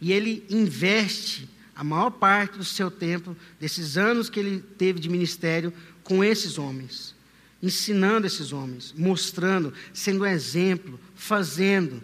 E 0.00 0.12
ele 0.12 0.46
investe 0.48 1.46
a 1.76 1.84
maior 1.84 2.08
parte 2.08 2.56
do 2.56 2.64
seu 2.64 2.90
tempo, 2.90 3.36
desses 3.60 3.98
anos 3.98 4.30
que 4.30 4.40
ele 4.40 4.64
teve 4.78 4.98
de 4.98 5.10
ministério, 5.10 5.70
com 6.02 6.24
esses 6.24 6.56
homens 6.56 7.14
ensinando 7.60 8.24
esses 8.24 8.52
homens, 8.52 8.94
mostrando, 8.96 9.74
sendo 9.92 10.24
exemplo, 10.24 10.98
fazendo. 11.12 12.00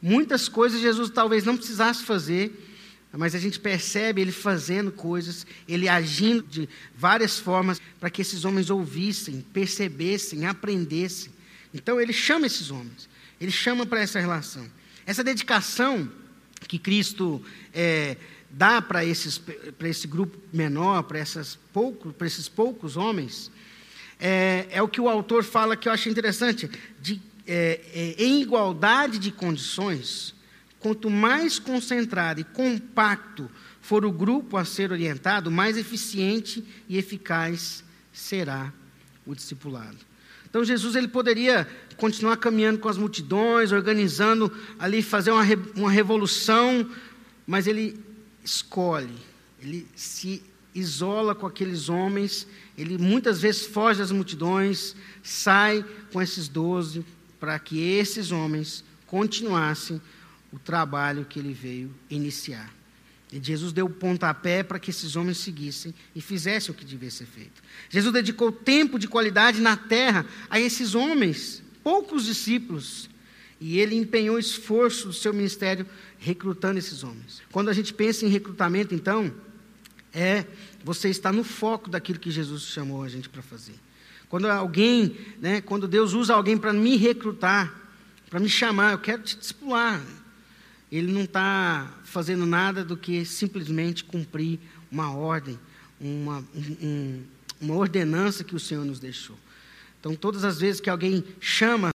Muitas 0.00 0.46
coisas 0.46 0.78
Jesus 0.78 1.08
talvez 1.08 1.42
não 1.42 1.56
precisasse 1.56 2.04
fazer, 2.04 2.69
mas 3.12 3.34
a 3.34 3.38
gente 3.38 3.58
percebe 3.58 4.20
ele 4.20 4.32
fazendo 4.32 4.92
coisas, 4.92 5.46
ele 5.66 5.88
agindo 5.88 6.42
de 6.42 6.68
várias 6.94 7.38
formas 7.38 7.80
para 7.98 8.08
que 8.08 8.22
esses 8.22 8.44
homens 8.44 8.70
ouvissem, 8.70 9.44
percebessem, 9.52 10.46
aprendessem. 10.46 11.32
Então 11.74 12.00
ele 12.00 12.12
chama 12.12 12.46
esses 12.46 12.70
homens, 12.70 13.08
ele 13.40 13.50
chama 13.50 13.84
para 13.84 14.00
essa 14.00 14.20
relação. 14.20 14.64
Essa 15.04 15.24
dedicação 15.24 16.10
que 16.68 16.78
Cristo 16.78 17.42
é, 17.74 18.16
dá 18.50 18.80
para 18.82 19.04
esse 19.04 20.06
grupo 20.06 20.38
menor, 20.52 21.02
para, 21.04 21.24
pouco, 21.72 22.14
esses 22.24 22.48
poucos 22.48 22.96
homens, 22.96 23.50
é, 24.20 24.66
é 24.70 24.82
o 24.82 24.88
que 24.88 25.00
o 25.00 25.08
autor 25.08 25.42
fala 25.42 25.76
que 25.76 25.88
eu 25.88 25.92
acho 25.92 26.08
interessante, 26.08 26.70
de, 27.00 27.20
é, 27.46 27.80
é, 27.92 28.22
em 28.22 28.42
igualdade 28.42 29.18
de 29.18 29.32
condições, 29.32 30.34
quanto 30.80 31.08
mais 31.08 31.58
concentrado 31.58 32.40
e 32.40 32.44
compacto 32.44 33.50
for 33.80 34.04
o 34.04 34.10
grupo 34.10 34.56
a 34.56 34.64
ser 34.64 34.90
orientado, 34.90 35.50
mais 35.50 35.76
eficiente 35.76 36.64
e 36.88 36.98
eficaz 36.98 37.84
será 38.12 38.72
o 39.24 39.34
discipulado. 39.34 39.96
Então 40.48 40.64
Jesus 40.64 40.96
ele 40.96 41.06
poderia 41.06 41.68
continuar 41.96 42.36
caminhando 42.38 42.80
com 42.80 42.88
as 42.88 42.98
multidões, 42.98 43.70
organizando 43.70 44.52
ali, 44.78 45.02
fazer 45.02 45.30
uma, 45.30 45.44
uma 45.76 45.90
revolução, 45.90 46.90
mas 47.46 47.66
ele 47.68 48.00
escolhe, 48.44 49.14
ele 49.62 49.86
se 49.94 50.42
isola 50.74 51.34
com 51.34 51.46
aqueles 51.46 51.88
homens 51.88 52.46
ele 52.80 52.96
muitas 52.96 53.42
vezes 53.42 53.66
foge 53.66 53.98
das 53.98 54.10
multidões, 54.10 54.96
sai 55.22 55.84
com 56.10 56.22
esses 56.22 56.48
doze, 56.48 57.04
para 57.38 57.58
que 57.58 57.78
esses 57.78 58.32
homens 58.32 58.82
continuassem 59.06 60.00
o 60.52 60.58
trabalho 60.58 61.24
que 61.24 61.38
ele 61.38 61.52
veio 61.52 61.94
iniciar. 62.08 62.72
E 63.32 63.40
Jesus 63.42 63.72
deu 63.72 63.86
o 63.86 63.90
pontapé 63.90 64.62
para 64.62 64.78
que 64.78 64.90
esses 64.90 65.14
homens 65.14 65.38
seguissem 65.38 65.94
e 66.14 66.20
fizessem 66.20 66.72
o 66.72 66.74
que 66.74 66.84
devia 66.84 67.10
ser 67.10 67.26
feito. 67.26 67.62
Jesus 67.88 68.12
dedicou 68.12 68.50
tempo 68.50 68.98
de 68.98 69.06
qualidade 69.06 69.60
na 69.60 69.76
terra 69.76 70.26
a 70.48 70.58
esses 70.58 70.94
homens, 70.94 71.62
poucos 71.82 72.24
discípulos, 72.24 73.08
e 73.60 73.78
ele 73.78 73.94
empenhou 73.94 74.38
esforço 74.38 75.08
do 75.08 75.12
seu 75.12 75.32
ministério 75.32 75.86
recrutando 76.18 76.78
esses 76.78 77.04
homens. 77.04 77.42
Quando 77.52 77.68
a 77.68 77.72
gente 77.72 77.94
pensa 77.94 78.24
em 78.26 78.28
recrutamento, 78.28 78.94
então, 78.94 79.32
é 80.12 80.44
você 80.82 81.08
está 81.08 81.30
no 81.30 81.44
foco 81.44 81.88
daquilo 81.88 82.18
que 82.18 82.30
Jesus 82.30 82.62
chamou 82.62 83.02
a 83.02 83.08
gente 83.08 83.28
para 83.28 83.42
fazer. 83.42 83.74
Quando 84.28 84.46
alguém, 84.46 85.16
né, 85.40 85.60
quando 85.60 85.86
Deus 85.86 86.14
usa 86.14 86.34
alguém 86.34 86.56
para 86.56 86.72
me 86.72 86.96
recrutar, 86.96 87.72
para 88.28 88.40
me 88.40 88.48
chamar, 88.48 88.92
eu 88.92 88.98
quero 88.98 89.22
te 89.22 89.36
discipular. 89.36 90.00
Ele 90.90 91.12
não 91.12 91.22
está 91.22 91.92
fazendo 92.04 92.44
nada 92.44 92.84
do 92.84 92.96
que 92.96 93.24
simplesmente 93.24 94.04
cumprir 94.04 94.58
uma 94.90 95.14
ordem, 95.14 95.58
uma, 96.00 96.44
um, 96.82 97.22
uma 97.60 97.74
ordenança 97.76 98.42
que 98.42 98.56
o 98.56 98.60
Senhor 98.60 98.84
nos 98.84 98.98
deixou. 98.98 99.36
Então, 100.00 100.14
todas 100.14 100.44
as 100.44 100.58
vezes 100.58 100.80
que 100.80 100.90
alguém 100.90 101.24
chama 101.40 101.90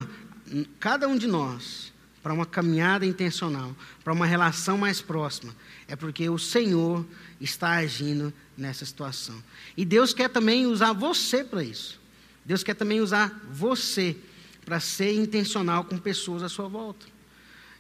cada 0.80 1.08
um 1.08 1.18
de 1.18 1.28
nós 1.28 1.92
para 2.22 2.34
uma 2.34 2.46
caminhada 2.46 3.06
intencional, 3.06 3.76
para 4.04 4.14
uma 4.14 4.26
relação 4.26 4.78
mais 4.78 5.02
próxima, 5.02 5.56
é 5.88 5.96
porque 5.96 6.30
o 6.30 6.40
Senhor 6.40 7.06
está 7.40 7.72
agindo 7.72 8.34
nessa 8.58 8.86
situação. 8.86 9.36
E 9.76 9.84
Deus 9.84 10.14
quer 10.14 10.30
também 10.30 10.66
usar 10.66 10.94
você 10.94 11.44
para 11.44 11.64
isso. 11.64 12.00
Deus 12.46 12.64
quer 12.64 12.76
também 12.76 13.02
usar 13.02 13.42
você 13.52 14.16
para 14.64 14.80
ser 14.80 15.14
intencional 15.14 15.84
com 15.84 15.98
pessoas 15.98 16.42
à 16.42 16.50
sua 16.50 16.68
volta. 16.68 17.06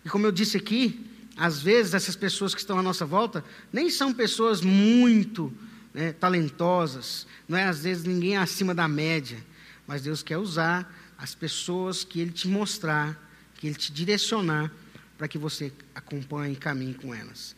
E 0.05 0.09
como 0.09 0.27
eu 0.27 0.31
disse 0.31 0.55
aqui, 0.55 1.03
às 1.35 1.59
vezes 1.59 1.95
essas 1.95 2.15
pessoas 2.15 2.53
que 2.53 2.61
estão 2.61 2.77
à 2.77 2.83
nossa 2.83 3.05
volta 3.05 3.43
nem 3.73 3.89
são 3.89 4.13
pessoas 4.13 4.61
muito 4.61 5.51
né, 5.93 6.13
talentosas, 6.13 7.25
não 7.49 7.57
é 7.57 7.63
às 7.65 7.83
vezes 7.83 8.03
ninguém 8.03 8.37
acima 8.37 8.75
da 8.75 8.87
média, 8.87 9.37
mas 9.87 10.03
Deus 10.03 10.21
quer 10.21 10.37
usar 10.37 10.93
as 11.17 11.33
pessoas 11.33 12.03
que 12.03 12.19
Ele 12.19 12.31
te 12.31 12.47
mostrar, 12.47 13.19
que 13.55 13.65
Ele 13.65 13.75
te 13.75 13.91
direcionar, 13.91 14.71
para 15.17 15.27
que 15.27 15.37
você 15.37 15.71
acompanhe 15.95 16.53
e 16.53 16.57
caminhe 16.57 16.93
com 16.93 17.13
elas. 17.13 17.55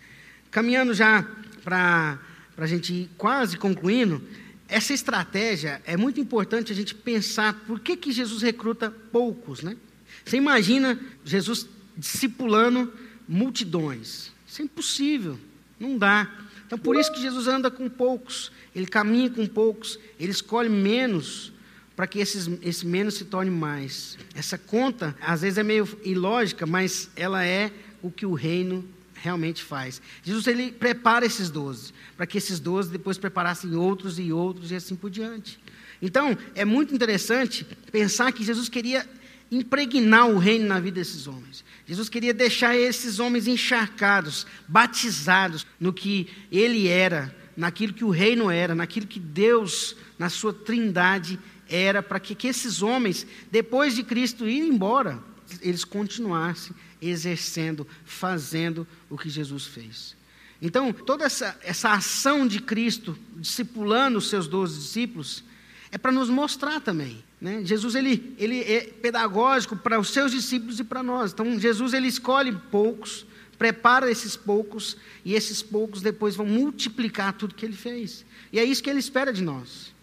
Caminhando 0.50 0.94
já 0.94 1.28
para 1.64 2.20
a 2.56 2.68
gente 2.68 2.94
ir 2.94 3.10
quase 3.18 3.58
concluindo, 3.58 4.24
essa 4.70 4.94
estratégia 4.94 5.82
é 5.86 5.98
muito 5.98 6.20
importante 6.20 6.72
a 6.72 6.76
gente 6.76 6.94
pensar 6.94 7.54
por 7.66 7.80
que, 7.80 7.98
que 7.98 8.12
Jesus 8.12 8.42
recruta 8.42 8.90
poucos, 8.90 9.62
né? 9.62 9.76
Você 10.24 10.38
imagina 10.38 11.00
Jesus 11.24 11.68
discipulando 11.98 12.94
multidões. 13.28 14.32
Isso 14.48 14.62
é 14.62 14.66
impossível, 14.66 15.38
não 15.80 15.98
dá. 15.98 16.32
Então, 16.66 16.78
por 16.78 16.96
isso 16.96 17.12
que 17.12 17.22
Jesus 17.22 17.48
anda 17.48 17.72
com 17.72 17.90
poucos, 17.90 18.52
ele 18.76 18.86
caminha 18.86 19.30
com 19.30 19.46
poucos, 19.48 20.00
ele 20.20 20.32
escolhe 20.32 20.70
menos 20.70 21.52
para 21.96 22.06
que 22.06 22.20
esses, 22.20 22.48
esse 22.62 22.86
menos 22.86 23.16
se 23.16 23.26
torne 23.26 23.50
mais. 23.50 24.18
Essa 24.36 24.58
conta, 24.58 25.16
às 25.20 25.42
vezes, 25.42 25.58
é 25.58 25.64
meio 25.64 25.88
ilógica, 26.04 26.66
mas 26.66 27.10
ela 27.16 27.44
é 27.44 27.72
o 28.04 28.12
que 28.12 28.26
o 28.26 28.34
reino 28.34 28.88
realmente 29.16 29.64
faz. 29.64 30.02
Jesus 30.22 30.46
ele 30.46 30.72
prepara 30.72 31.26
esses 31.26 31.50
doze, 31.50 31.94
para 32.16 32.28
que 32.28 32.38
esses 32.38 32.60
doze 32.60 32.92
depois 32.92 33.18
preparassem 33.18 33.74
outros 33.76 34.20
e 34.20 34.32
outros 34.32 34.72
e 34.72 34.76
assim 34.76 34.96
por 34.96 35.10
diante. 35.10 35.60
Então, 36.02 36.38
é 36.54 36.64
muito 36.64 36.94
interessante 36.94 37.66
pensar 37.92 38.32
que 38.32 38.44
Jesus 38.44 38.70
queria 38.70 39.08
impregnar 39.52 40.28
o 40.28 40.38
reino 40.38 40.68
na 40.68 40.80
vida 40.80 41.00
desses 41.00 41.28
homens. 41.28 41.64
Jesus 41.86 42.10
queria 42.10 42.34
deixar 42.34 42.76
esses 42.76 43.20
homens 43.20 43.48
encharcados, 43.48 44.46
batizados 44.68 45.66
no 45.80 45.94
que 45.94 46.28
ele 46.52 46.88
era, 46.88 47.34
naquilo 47.56 47.94
que 47.94 48.04
o 48.04 48.10
reino 48.10 48.52
era, 48.52 48.76
naquilo 48.76 49.08
que 49.08 49.20
Deus, 49.20 49.96
na 50.20 50.30
sua 50.30 50.54
trindade, 50.54 51.40
era, 51.70 52.04
para 52.04 52.20
que, 52.20 52.36
que 52.36 52.48
esses 52.48 52.82
homens, 52.82 53.26
depois 53.52 53.96
de 53.96 54.04
Cristo 54.04 54.48
ir 54.48 54.62
embora, 54.62 55.20
eles 55.62 55.84
continuassem 55.84 56.76
exercendo, 57.02 57.88
fazendo 58.06 58.88
o 59.10 59.18
que 59.18 59.30
Jesus 59.30 59.66
fez. 59.66 60.16
Então, 60.62 60.92
toda 60.92 61.26
essa, 61.26 61.58
essa 61.62 61.92
ação 61.92 62.48
de 62.48 62.60
Cristo, 62.60 63.18
discipulando 63.36 64.18
os 64.18 64.30
seus 64.30 64.48
doze 64.48 64.80
discípulos, 64.80 65.44
é 65.92 65.98
para 65.98 66.12
nos 66.12 66.30
mostrar 66.30 66.82
também. 66.82 67.24
Né? 67.40 67.62
Jesus 67.64 67.96
ele, 67.96 68.36
ele 68.38 68.62
é 68.62 68.82
pedagógico 68.82 69.76
para 69.76 70.00
os 70.00 70.10
seus 70.10 70.32
discípulos 70.32 70.80
e 70.80 70.84
para 70.84 71.04
nós. 71.04 71.32
Então, 71.32 71.60
Jesus 71.60 71.94
ele 71.94 72.08
escolhe 72.08 72.52
poucos, 72.72 73.26
prepara 73.58 74.10
esses 74.10 74.36
poucos, 74.36 74.98
e 75.24 75.34
esses 75.34 75.62
poucos 75.62 76.02
depois 76.02 76.36
vão 76.36 76.46
multiplicar 76.46 77.34
tudo 77.34 77.56
que 77.56 77.66
ele 77.66 77.76
fez. 77.76 78.26
E 78.52 78.60
é 78.60 78.64
isso 78.64 78.82
que 78.82 78.90
ele 78.90 79.00
espera 79.00 79.32
de 79.32 79.44
nós. 79.44 79.94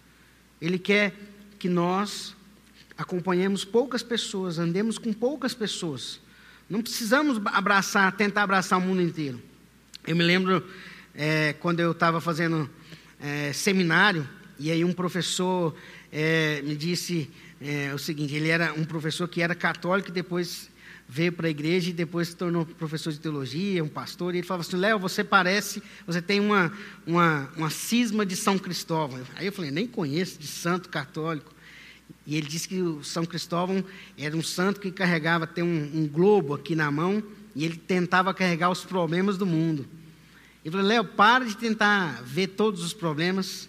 Ele 0.60 0.78
quer 0.78 1.14
que 1.58 1.68
nós 1.68 2.34
acompanhemos 2.96 3.64
poucas 3.64 4.02
pessoas, 4.02 4.58
andemos 4.58 4.98
com 4.98 5.12
poucas 5.12 5.52
pessoas, 5.52 6.20
Não 6.70 6.80
precisamos 6.80 7.40
abraçar, 7.46 8.10
tentar 8.16 8.44
abraçar 8.44 8.78
o 8.78 8.82
mundo 8.82 9.02
inteiro. 9.02 9.40
Eu 10.06 10.16
me 10.16 10.24
lembro 10.24 10.66
é, 11.14 11.52
quando 11.54 11.80
eu 11.80 11.92
estava 11.92 12.20
fazendo 12.20 12.70
é, 13.20 13.52
seminário, 13.52 14.26
e 14.58 14.70
aí 14.70 14.84
um 14.84 14.92
professor 14.92 15.74
é, 16.16 16.62
me 16.62 16.76
disse 16.76 17.28
é, 17.60 17.92
o 17.92 17.98
seguinte: 17.98 18.32
ele 18.34 18.48
era 18.48 18.72
um 18.72 18.84
professor 18.84 19.26
que 19.26 19.42
era 19.42 19.54
católico 19.54 20.10
e 20.10 20.12
depois 20.12 20.70
veio 21.08 21.32
para 21.32 21.48
a 21.48 21.50
igreja 21.50 21.90
e 21.90 21.92
depois 21.92 22.28
se 22.28 22.36
tornou 22.36 22.64
professor 22.64 23.12
de 23.12 23.18
teologia, 23.18 23.82
um 23.82 23.88
pastor, 23.88 24.34
e 24.34 24.38
ele 24.38 24.46
falava 24.46 24.66
assim, 24.66 24.76
Léo, 24.76 24.98
você 24.98 25.22
parece, 25.22 25.82
você 26.06 26.22
tem 26.22 26.40
uma, 26.40 26.72
uma, 27.06 27.50
uma 27.56 27.68
cisma 27.68 28.24
de 28.24 28.36
São 28.36 28.58
Cristóvão. 28.58 29.20
Aí 29.34 29.44
eu 29.44 29.52
falei, 29.52 29.70
nem 29.70 29.86
conheço 29.86 30.38
de 30.38 30.46
santo 30.46 30.88
católico. 30.88 31.52
E 32.26 32.36
ele 32.36 32.46
disse 32.46 32.68
que 32.68 32.80
o 32.80 33.04
São 33.04 33.26
Cristóvão 33.26 33.84
era 34.16 34.34
um 34.34 34.42
santo 34.42 34.80
que 34.80 34.90
carregava, 34.90 35.46
tem 35.46 35.62
um, 35.62 35.90
um 35.94 36.08
globo 36.08 36.54
aqui 36.54 36.74
na 36.74 36.90
mão, 36.90 37.22
e 37.54 37.64
ele 37.64 37.76
tentava 37.76 38.32
carregar 38.32 38.70
os 38.70 38.82
problemas 38.82 39.36
do 39.36 39.44
mundo. 39.44 39.86
Eu 40.64 40.72
falei, 40.72 40.86
Léo, 40.86 41.04
para 41.04 41.44
de 41.44 41.56
tentar 41.56 42.22
ver 42.22 42.48
todos 42.48 42.82
os 42.82 42.94
problemas 42.94 43.68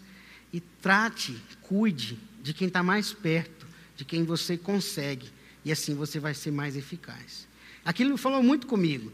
e 0.54 0.62
trate, 0.62 1.36
cuide 1.62 2.18
de 2.46 2.54
quem 2.54 2.68
está 2.68 2.84
mais 2.84 3.12
perto, 3.12 3.66
de 3.98 4.06
quem 4.06 4.24
você 4.24 4.56
consegue 4.56 5.28
e 5.66 5.72
assim 5.72 5.96
você 5.96 6.20
vai 6.20 6.36
ser 6.36 6.52
mais 6.52 6.78
eficaz. 6.78 7.48
Aquilo 7.84 8.16
falou 8.18 8.44
muito 8.44 8.68
comigo. 8.68 9.12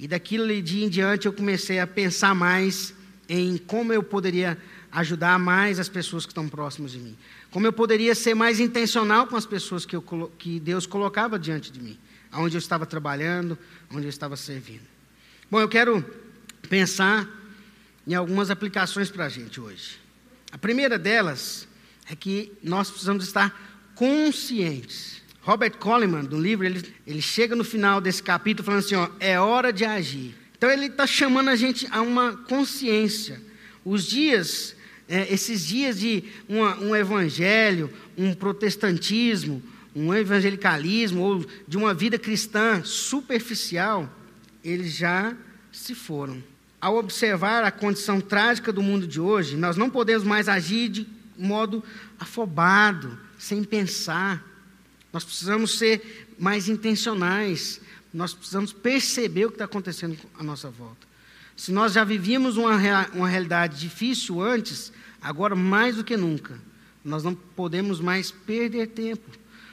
E 0.00 0.08
daquele 0.08 0.60
dia 0.60 0.84
em 0.84 0.88
diante 0.88 1.26
eu 1.26 1.32
comecei 1.32 1.78
a 1.78 1.86
pensar 1.86 2.34
mais 2.34 2.92
em 3.28 3.56
como 3.56 3.92
eu 3.92 4.02
poderia 4.02 4.58
ajudar 4.90 5.38
mais 5.38 5.78
as 5.78 5.88
pessoas 5.88 6.26
que 6.26 6.32
estão 6.32 6.48
próximas 6.48 6.90
de 6.90 6.98
mim. 6.98 7.16
Como 7.52 7.64
eu 7.64 7.72
poderia 7.72 8.16
ser 8.16 8.34
mais 8.34 8.58
intencional 8.58 9.28
com 9.28 9.36
as 9.36 9.46
pessoas 9.46 9.86
que, 9.86 9.94
eu, 9.94 10.02
que 10.36 10.58
Deus 10.58 10.84
colocava 10.84 11.38
diante 11.38 11.70
de 11.70 11.80
mim. 11.80 11.96
Onde 12.32 12.56
eu 12.56 12.58
estava 12.58 12.84
trabalhando, 12.84 13.56
onde 13.92 14.06
eu 14.06 14.10
estava 14.10 14.34
servindo. 14.36 14.88
Bom, 15.48 15.60
eu 15.60 15.68
quero 15.68 16.04
pensar 16.68 17.28
em 18.04 18.14
algumas 18.14 18.50
aplicações 18.50 19.08
para 19.08 19.26
a 19.26 19.28
gente 19.28 19.60
hoje. 19.60 20.00
A 20.50 20.58
primeira 20.58 20.98
delas 20.98 21.68
é 22.10 22.16
que 22.16 22.52
nós 22.62 22.90
precisamos 22.90 23.24
estar 23.24 23.92
conscientes 23.94 25.22
Robert 25.42 25.76
Coleman, 25.78 26.24
do 26.24 26.40
livro, 26.40 26.64
ele, 26.64 26.82
ele 27.04 27.20
chega 27.20 27.56
no 27.56 27.64
final 27.64 28.00
desse 28.00 28.22
capítulo 28.22 28.64
falando 28.64 28.80
assim: 28.80 28.94
ó, 28.94 29.08
é 29.18 29.38
hora 29.38 29.72
de 29.72 29.84
agir. 29.84 30.34
Então 30.56 30.70
ele 30.70 30.86
está 30.86 31.06
chamando 31.06 31.48
a 31.48 31.56
gente 31.56 31.86
a 31.90 32.00
uma 32.00 32.36
consciência. 32.36 33.40
Os 33.84 34.06
dias, 34.06 34.76
é, 35.08 35.32
esses 35.32 35.66
dias 35.66 35.98
de 35.98 36.22
uma, 36.48 36.78
um 36.78 36.94
evangelho, 36.94 37.90
um 38.16 38.32
protestantismo, 38.32 39.60
um 39.96 40.14
evangelicalismo 40.14 41.20
ou 41.20 41.44
de 41.66 41.76
uma 41.76 41.92
vida 41.92 42.16
cristã 42.16 42.80
superficial, 42.84 44.08
eles 44.62 44.92
já 44.92 45.34
se 45.72 45.92
foram. 45.92 46.40
Ao 46.80 46.96
observar 46.96 47.64
a 47.64 47.72
condição 47.72 48.20
trágica 48.20 48.72
do 48.72 48.82
mundo 48.82 49.08
de 49.08 49.20
hoje, 49.20 49.56
nós 49.56 49.76
não 49.76 49.90
podemos 49.90 50.22
mais 50.22 50.48
agir 50.48 50.88
de 50.88 51.06
modo 51.36 51.82
afobado, 52.18 53.18
sem 53.38 53.64
pensar. 53.64 54.44
Nós 55.12 55.24
precisamos 55.24 55.78
ser 55.78 56.34
mais 56.38 56.68
intencionais. 56.68 57.80
Nós 58.12 58.34
precisamos 58.34 58.72
perceber 58.72 59.46
o 59.46 59.48
que 59.48 59.54
está 59.54 59.64
acontecendo 59.64 60.18
à 60.38 60.42
nossa 60.42 60.70
volta. 60.70 61.06
Se 61.56 61.70
nós 61.70 61.92
já 61.92 62.04
vivíamos 62.04 62.56
uma, 62.56 62.76
uma 63.14 63.28
realidade 63.28 63.78
difícil 63.78 64.40
antes, 64.40 64.92
agora 65.20 65.54
mais 65.54 65.96
do 65.96 66.04
que 66.04 66.16
nunca, 66.16 66.58
nós 67.04 67.22
não 67.22 67.34
podemos 67.34 68.00
mais 68.00 68.30
perder 68.30 68.88
tempo. 68.88 69.30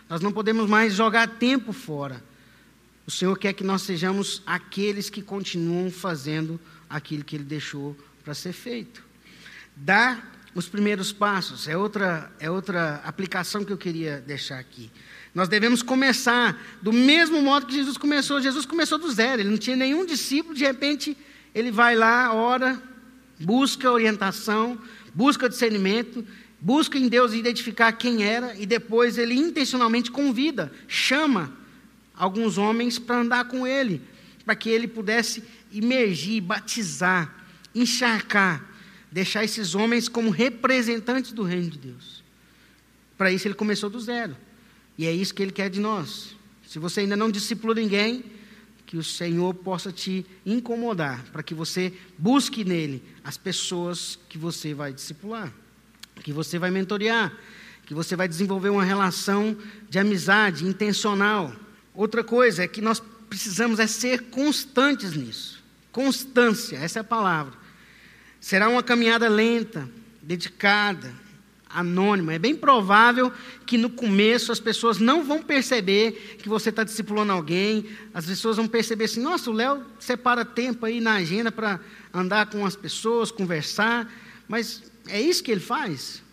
Nós 0.10 0.22
não 0.22 0.32
podemos 0.32 0.68
mais 0.68 0.94
jogar 0.94 1.28
tempo 1.28 1.72
fora. 1.72 2.24
O 3.06 3.12
Senhor 3.12 3.38
quer 3.38 3.54
que 3.54 3.64
nós 3.64 3.84
sejamos 3.84 4.42
aqueles 4.46 5.10
que 5.10 5.22
continuam 5.22 5.92
fazendo 5.92 6.60
aquilo 6.90 7.24
que 7.24 7.36
Ele 7.36 7.44
deixou 7.44 7.96
para 8.24 8.34
ser 8.34 8.54
feito. 8.54 9.04
Dar 9.76 10.39
os 10.56 10.68
primeiros 10.68 11.12
passos 11.12 11.68
é 11.68 11.78
outra, 11.78 12.32
é 12.40 12.50
outra 12.50 13.02
aplicação 13.06 13.64
que 13.64 13.72
eu 13.72 13.78
queria 13.78 14.24
deixar 14.26 14.60
aqui. 14.60 14.90
Nós 15.34 15.48
devemos 15.48 15.84
começar 15.84 16.60
do 16.82 16.92
mesmo 16.92 17.42
modo 17.42 17.68
que 17.68 17.76
Jesus 17.76 17.98
começou. 17.98 18.42
Jesus 18.42 18.66
começou 18.66 18.98
do 18.98 19.12
zero, 19.12 19.42
ele 19.42 19.50
não 19.50 19.58
tinha 19.58 19.76
nenhum 19.76 20.06
discípulo, 20.06 20.56
de 20.56 20.66
repente 20.66 21.16
ele 21.54 21.72
vai 21.72 21.96
lá, 21.96 22.34
ora, 22.34 22.82
busca 23.40 23.92
orientação, 23.92 24.78
busca 25.14 25.48
discernimento, 25.48 26.26
busca 26.60 26.98
em 26.98 27.08
Deus 27.08 27.34
identificar 27.34 27.92
quem 27.94 28.24
era 28.24 28.56
e 28.56 28.66
depois 28.66 29.18
ele 29.18 29.36
intencionalmente 29.36 30.12
convida, 30.12 30.72
chama 30.88 31.54
alguns 32.16 32.58
homens 32.58 33.00
para 33.00 33.22
andar 33.22 33.46
com 33.46 33.66
ele, 33.66 34.02
para 34.44 34.56
que 34.56 34.70
ele 34.70 34.88
pudesse 34.88 35.44
imergir, 35.72 36.42
batizar, 36.42 37.34
encharcar, 37.74 38.69
deixar 39.12 39.44
esses 39.44 39.76
homens 39.76 40.08
como 40.08 40.30
representantes 40.30 41.32
do 41.32 41.44
reino 41.44 41.70
de 41.70 41.78
Deus. 41.78 42.24
Para 43.18 43.32
isso 43.32 43.48
ele 43.48 43.56
começou 43.56 43.90
do 43.90 44.00
zero. 44.00 44.36
E 45.00 45.06
é 45.08 45.14
isso 45.14 45.34
que 45.34 45.42
Ele 45.42 45.54
quer 45.54 45.70
de 45.70 45.80
nós. 45.80 46.36
Se 46.68 46.78
você 46.78 47.00
ainda 47.00 47.16
não 47.16 47.32
discipulou 47.32 47.74
ninguém, 47.74 48.22
que 48.86 48.98
o 48.98 49.04
Senhor 49.04 49.54
possa 49.54 49.94
te 49.94 50.26
incomodar, 50.46 51.24
para 51.32 51.42
que 51.42 51.54
você 51.54 51.94
busque 52.18 52.66
nele 52.66 53.02
as 53.24 53.38
pessoas 53.38 54.20
que 54.28 54.38
você 54.38 54.74
vai 54.74 54.92
discipular, 54.92 55.54
que 56.22 56.34
você 56.34 56.60
vai 56.60 56.70
mentorear, 56.70 57.32
que 57.86 57.94
você 57.94 58.14
vai 58.14 58.28
desenvolver 58.28 58.70
uma 58.70 58.84
relação 58.84 59.56
de 59.90 59.98
amizade 59.98 60.66
intencional. 60.66 61.56
Outra 61.94 62.22
coisa 62.22 62.64
é 62.64 62.68
que 62.68 62.82
nós 62.82 63.02
precisamos 63.30 63.80
é 63.80 63.88
ser 63.88 64.24
constantes 64.24 65.14
nisso. 65.14 65.64
Constância, 65.94 66.76
essa 66.76 67.00
é 67.00 67.02
a 67.02 67.06
palavra. 67.06 67.54
Será 68.40 68.70
uma 68.70 68.82
caminhada 68.82 69.28
lenta, 69.28 69.90
dedicada, 70.22 71.14
anônima. 71.70 72.34
É 72.34 72.40
bem 72.40 72.56
provável 72.56 73.32
que 73.66 73.78
no 73.78 73.90
começo 73.90 74.52
as 74.52 74.60
pessoas 74.60 74.98
não 74.98 75.24
vão 75.24 75.44
perceber 75.44 76.38
que 76.40 76.50
você 76.50 76.70
está 76.70 76.84
discipulando 76.84 77.32
alguém. 77.32 77.86
As 78.14 78.26
pessoas 78.26 78.58
vão 78.58 78.68
perceber 78.68 79.06
assim: 79.06 79.22
nossa, 79.22 79.50
o 79.50 79.54
Léo 79.54 79.86
separa 80.00 80.44
tempo 80.44 80.86
aí 80.86 81.00
na 81.00 81.16
agenda 81.16 81.52
para 81.52 81.80
andar 82.14 82.48
com 82.48 82.66
as 82.66 82.76
pessoas, 82.76 83.32
conversar. 83.32 84.12
Mas 84.48 84.84
é 85.08 85.22
isso 85.22 85.44
que 85.44 85.52
ele 85.52 85.62
faz? 85.62 86.24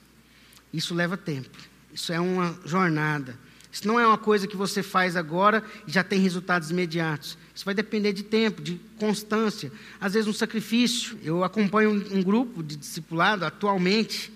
Isso 0.72 0.94
leva 0.94 1.16
tempo. 1.16 1.56
Isso 1.92 2.12
é 2.12 2.20
uma 2.20 2.58
jornada. 2.64 3.38
Isso 3.70 3.86
não 3.86 4.00
é 4.00 4.06
uma 4.06 4.16
coisa 4.16 4.46
que 4.46 4.56
você 4.56 4.82
faz 4.82 5.16
agora 5.16 5.62
e 5.86 5.92
já 5.92 6.02
tem 6.02 6.18
resultados 6.18 6.70
imediatos. 6.70 7.36
Isso 7.56 7.64
vai 7.64 7.72
depender 7.72 8.12
de 8.12 8.22
tempo, 8.22 8.60
de 8.60 8.78
constância, 8.98 9.72
às 9.98 10.12
vezes 10.12 10.28
um 10.28 10.32
sacrifício. 10.34 11.18
Eu 11.24 11.42
acompanho 11.42 11.90
um, 11.90 12.22
grupo 12.22 12.62
de 12.62 12.76
discipulado 12.76 13.46
atualmente 13.46 14.30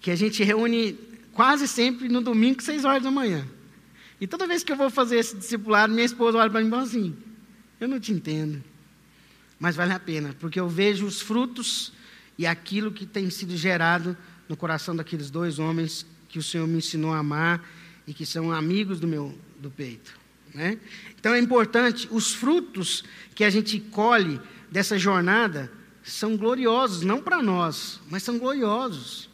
que 0.00 0.10
a 0.10 0.16
gente 0.16 0.42
reúne 0.42 0.98
quase 1.32 1.68
sempre 1.68 2.08
no 2.08 2.20
domingo, 2.20 2.60
seis 2.60 2.84
horas 2.84 3.00
da 3.00 3.12
manhã. 3.12 3.46
E 4.20 4.26
toda 4.26 4.48
vez 4.48 4.64
que 4.64 4.72
eu 4.72 4.76
vou 4.76 4.90
fazer 4.90 5.18
esse 5.18 5.36
discipulado, 5.36 5.92
minha 5.92 6.04
esposa 6.04 6.36
olha 6.36 6.50
para 6.50 6.60
mim 6.60 6.66
e 6.66 6.70
fala 6.70 6.82
assim: 6.82 7.16
Eu 7.78 7.86
não 7.86 8.00
te 8.00 8.10
entendo. 8.10 8.60
Mas 9.56 9.76
vale 9.76 9.92
a 9.92 10.00
pena, 10.00 10.34
porque 10.40 10.58
eu 10.58 10.68
vejo 10.68 11.06
os 11.06 11.20
frutos 11.20 11.92
e 12.36 12.44
aquilo 12.44 12.90
que 12.90 13.06
tem 13.06 13.30
sido 13.30 13.56
gerado 13.56 14.16
no 14.48 14.56
coração 14.56 14.96
daqueles 14.96 15.30
dois 15.30 15.60
homens 15.60 16.04
que 16.28 16.40
o 16.40 16.42
Senhor 16.42 16.66
me 16.66 16.78
ensinou 16.78 17.12
a 17.12 17.18
amar 17.18 17.64
e 18.04 18.12
que 18.12 18.26
são 18.26 18.50
amigos 18.50 18.98
do 18.98 19.06
meu 19.06 19.32
do 19.60 19.70
peito. 19.70 20.23
Né? 20.54 20.78
Então 21.18 21.34
é 21.34 21.38
importante, 21.38 22.08
os 22.10 22.32
frutos 22.32 23.02
que 23.34 23.42
a 23.42 23.50
gente 23.50 23.80
colhe 23.80 24.40
dessa 24.70 24.96
jornada 24.96 25.70
são 26.02 26.36
gloriosos, 26.36 27.02
não 27.02 27.20
para 27.20 27.42
nós, 27.42 28.00
mas 28.08 28.22
são 28.22 28.38
gloriosos. 28.38 29.28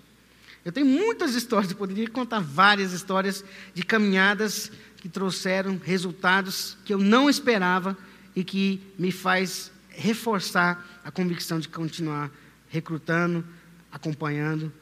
Eu 0.65 0.73
tenho 0.73 0.87
muitas 0.87 1.35
histórias, 1.35 1.71
eu 1.71 1.77
poderia 1.77 2.09
contar 2.09 2.41
várias 2.41 2.93
histórias 2.93 3.45
de 3.75 3.83
caminhadas 3.83 4.73
que 4.97 5.09
trouxeram 5.09 5.81
resultados 5.83 6.77
que 6.85 6.93
eu 6.93 6.99
não 6.99 7.29
esperava 7.29 7.97
e 8.35 8.45
que 8.45 8.81
me 8.99 9.11
faz 9.11 9.71
reforçar 9.89 11.01
a 11.05 11.11
convicção 11.11 11.59
de 11.59 11.69
continuar 11.69 12.31
recrutando, 12.69 13.45
acompanhando 13.91 14.73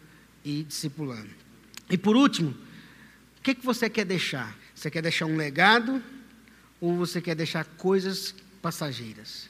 e 0.44 0.62
discipulando. 0.64 1.30
E 1.88 1.96
por 1.96 2.16
último, 2.16 2.50
o 3.38 3.42
que, 3.42 3.54
que 3.54 3.64
você 3.64 3.88
quer 3.88 4.04
deixar? 4.04 4.56
Você 4.74 4.90
quer 4.90 5.02
deixar 5.02 5.26
um 5.26 5.36
legado 5.36 6.02
ou 6.80 6.96
você 6.96 7.20
quer 7.20 7.34
deixar 7.34 7.64
coisas 7.64 8.34
passageiras? 8.60 9.48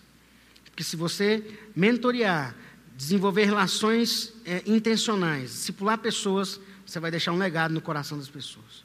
Porque 0.65 0.85
se 0.85 0.97
você 0.97 1.45
mentorear, 1.75 2.55
desenvolver 2.97 3.45
relações 3.45 4.33
é, 4.45 4.63
intencionais, 4.67 5.51
discipular 5.51 5.99
pessoas, 5.99 6.61
você 6.87 6.99
vai 6.99 7.11
deixar 7.11 7.33
um 7.33 7.39
legado 7.39 7.73
no 7.73 7.81
coração 7.81 8.17
das 8.17 8.29
pessoas. 8.29 8.85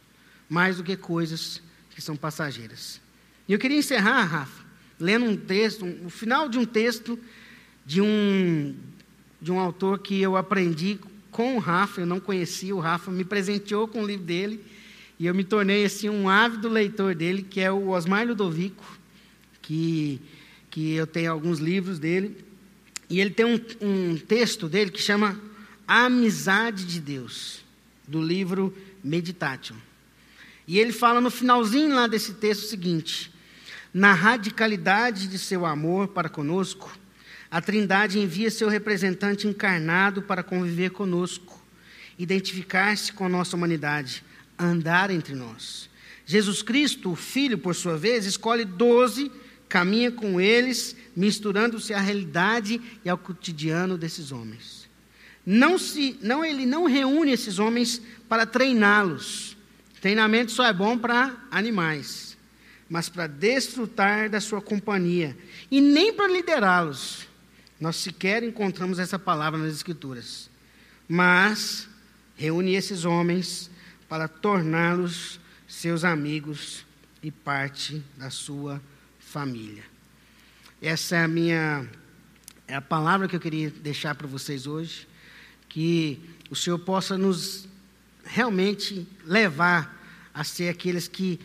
Mais 0.50 0.78
do 0.78 0.84
que 0.84 0.98
coisas 0.98 1.62
que 1.92 2.02
são 2.02 2.16
passageiras. 2.16 3.00
E 3.48 3.54
eu 3.54 3.60
queria 3.60 3.78
encerrar, 3.78 4.24
Rafa, 4.24 4.64
lendo 5.00 5.26
um 5.26 5.38
texto, 5.38 5.86
um, 5.86 6.08
o 6.08 6.10
final 6.10 6.50
de 6.50 6.58
um 6.58 6.66
texto 6.66 7.20
de 7.86 8.02
um, 8.02 8.76
de 9.42 9.52
um 9.52 9.60
autor 9.60 10.00
que 10.00 10.22
eu 10.22 10.36
aprendi 10.36 11.00
com 11.32 11.56
o 11.56 11.60
Rafa, 11.60 12.02
eu 12.02 12.06
não 12.06 12.20
conhecia 12.20 12.76
o 12.76 12.80
Rafa, 12.80 13.12
me 13.12 13.24
presenteou 13.24 13.88
com 13.88 14.04
o 14.04 14.06
livro 14.06 14.26
dele, 14.26 14.64
e 15.24 15.26
eu 15.26 15.34
me 15.34 15.46
tornei 15.46 15.86
assim 15.86 16.10
um 16.10 16.28
ávido 16.28 16.68
leitor 16.68 17.16
dele, 17.16 17.44
que 17.44 17.62
é 17.62 17.72
o 17.72 17.92
Osmar 17.92 18.28
Ludovico, 18.28 18.84
que, 19.62 20.20
que 20.70 20.96
eu 20.96 21.08
tenho 21.08 21.32
alguns 21.32 21.60
livros 21.60 21.98
dele, 21.98 22.44
e 23.10 23.22
ele 23.22 23.30
tem 23.30 23.46
um, 23.46 23.58
um 23.80 24.18
texto 24.18 24.68
dele 24.68 24.92
que 24.92 25.02
chama 25.02 25.40
A 25.88 26.08
Amizade 26.08 26.84
de 26.84 27.00
Deus, 27.00 27.64
do 28.06 28.22
livro 28.22 28.76
Meditation. 29.02 29.78
E 30.68 30.78
ele 30.78 30.92
fala 30.92 31.22
no 31.22 31.32
finalzinho 31.32 31.96
lá 31.96 32.06
desse 32.06 32.34
texto 32.34 32.64
o 32.64 32.68
seguinte: 32.68 33.32
Na 33.94 34.12
radicalidade 34.12 35.30
de 35.30 35.40
seu 35.40 35.66
amor 35.66 36.10
para 36.10 36.28
conosco, 36.28 36.92
a 37.50 37.62
Trindade 37.62 38.20
envia 38.20 38.52
seu 38.52 38.68
representante 38.68 39.48
encarnado 39.48 40.22
para 40.22 40.44
conviver 40.44 40.90
conosco, 40.90 41.64
identificar-se 42.20 43.14
com 43.14 43.26
a 43.26 43.30
nossa 43.30 43.56
humanidade, 43.56 44.22
andar 44.58 45.10
entre 45.12 45.36
nós. 45.36 45.90
Jesus 46.26 46.62
Cristo, 46.62 47.12
o 47.12 47.16
Filho, 47.16 47.58
por 47.58 47.76
sua 47.76 47.98
vez, 47.98 48.26
escolhe 48.26 48.64
doze, 48.64 49.32
caminha 49.68 50.12
com 50.12 50.40
eles, 50.40 50.96
misturando-se 51.16 51.94
à 51.94 52.00
realidade 52.00 52.82
e 53.04 53.10
ao 53.10 53.18
cotidiano 53.18 53.98
desses 53.98 54.32
homens. 54.32 54.90
Não 55.46 55.78
se, 55.78 56.18
não 56.22 56.44
ele 56.46 56.66
não 56.66 56.86
reúne 56.86 57.32
esses 57.32 57.60
homens 57.60 58.02
para 58.30 58.46
treiná-los. 58.46 59.58
Treinamento 60.00 60.52
só 60.52 60.66
é 60.66 60.74
bom 60.74 60.98
para 60.98 61.36
animais, 61.52 62.38
mas 62.90 63.10
para 63.10 63.28
desfrutar 63.28 64.30
da 64.30 64.40
sua 64.40 64.62
companhia 64.62 65.38
e 65.70 65.82
nem 65.82 66.14
para 66.14 66.32
liderá-los. 66.32 67.28
Nós 67.80 67.98
sequer 67.98 68.44
encontramos 68.44 69.00
essa 69.00 69.20
palavra 69.20 69.60
nas 69.60 69.74
escrituras. 69.74 70.50
Mas 71.08 71.90
reúne 72.36 72.76
esses 72.76 73.04
homens 73.04 73.70
para 74.14 74.28
torná-los 74.28 75.40
seus 75.68 76.04
amigos 76.04 76.86
e 77.24 77.32
parte 77.32 78.04
da 78.16 78.30
sua 78.30 78.80
família. 79.20 79.84
Essa 80.80 81.16
é 81.16 81.24
a 81.24 81.28
minha 81.28 81.90
é 82.68 82.76
a 82.76 82.82
palavra 82.82 83.28
que 83.28 83.36
eu 83.36 83.40
queria 83.40 83.72
deixar 83.72 84.14
para 84.14 84.28
vocês 84.28 84.68
hoje, 84.68 85.08
que 85.68 86.22
o 86.48 86.56
Senhor 86.56 86.78
possa 86.78 87.18
nos 87.18 87.68
realmente 88.24 89.08
levar 89.26 90.00
a 90.32 90.44
ser 90.44 90.70
aqueles 90.70 91.08
que 91.08 91.40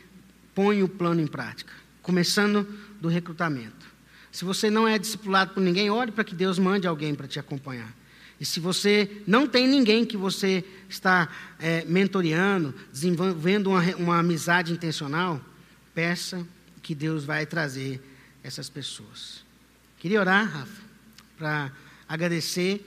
põem 0.55 0.83
o 0.83 0.89
plano 0.91 1.23
em 1.23 1.27
prática, 1.27 1.73
começando 2.03 2.65
do 3.01 3.09
recrutamento. 3.09 3.87
Se 4.31 4.45
você 4.45 4.69
não 4.69 4.87
é 4.87 4.99
discipulado 4.99 5.55
por 5.55 5.63
ninguém, 5.63 5.89
ore 5.89 6.13
para 6.13 6.23
que 6.23 6.35
Deus 6.35 6.59
mande 6.59 6.87
alguém 6.87 7.15
para 7.15 7.27
te 7.27 7.41
acompanhar. 7.41 7.97
E 8.41 8.45
se 8.45 8.61
você 8.61 9.11
não 9.27 9.47
tem 9.47 9.67
ninguém 9.67 10.05
que 10.05 10.17
você 10.17 10.65
está 10.89 11.29
é, 11.59 11.85
mentoreando, 11.85 12.75
desenvolvendo 12.93 13.71
uma, 13.71 13.83
uma 13.97 14.19
amizade 14.19 14.73
intencional, 14.73 15.41
peça 15.95 16.47
que 16.83 16.95
Deus 16.95 17.25
vai 17.25 17.45
trazer 17.45 18.01
essas 18.43 18.69
pessoas. 18.69 19.45
Queria 19.99 20.21
orar, 20.21 20.49
Rafa, 20.49 20.83
para 21.37 21.73
agradecer. 22.09 22.81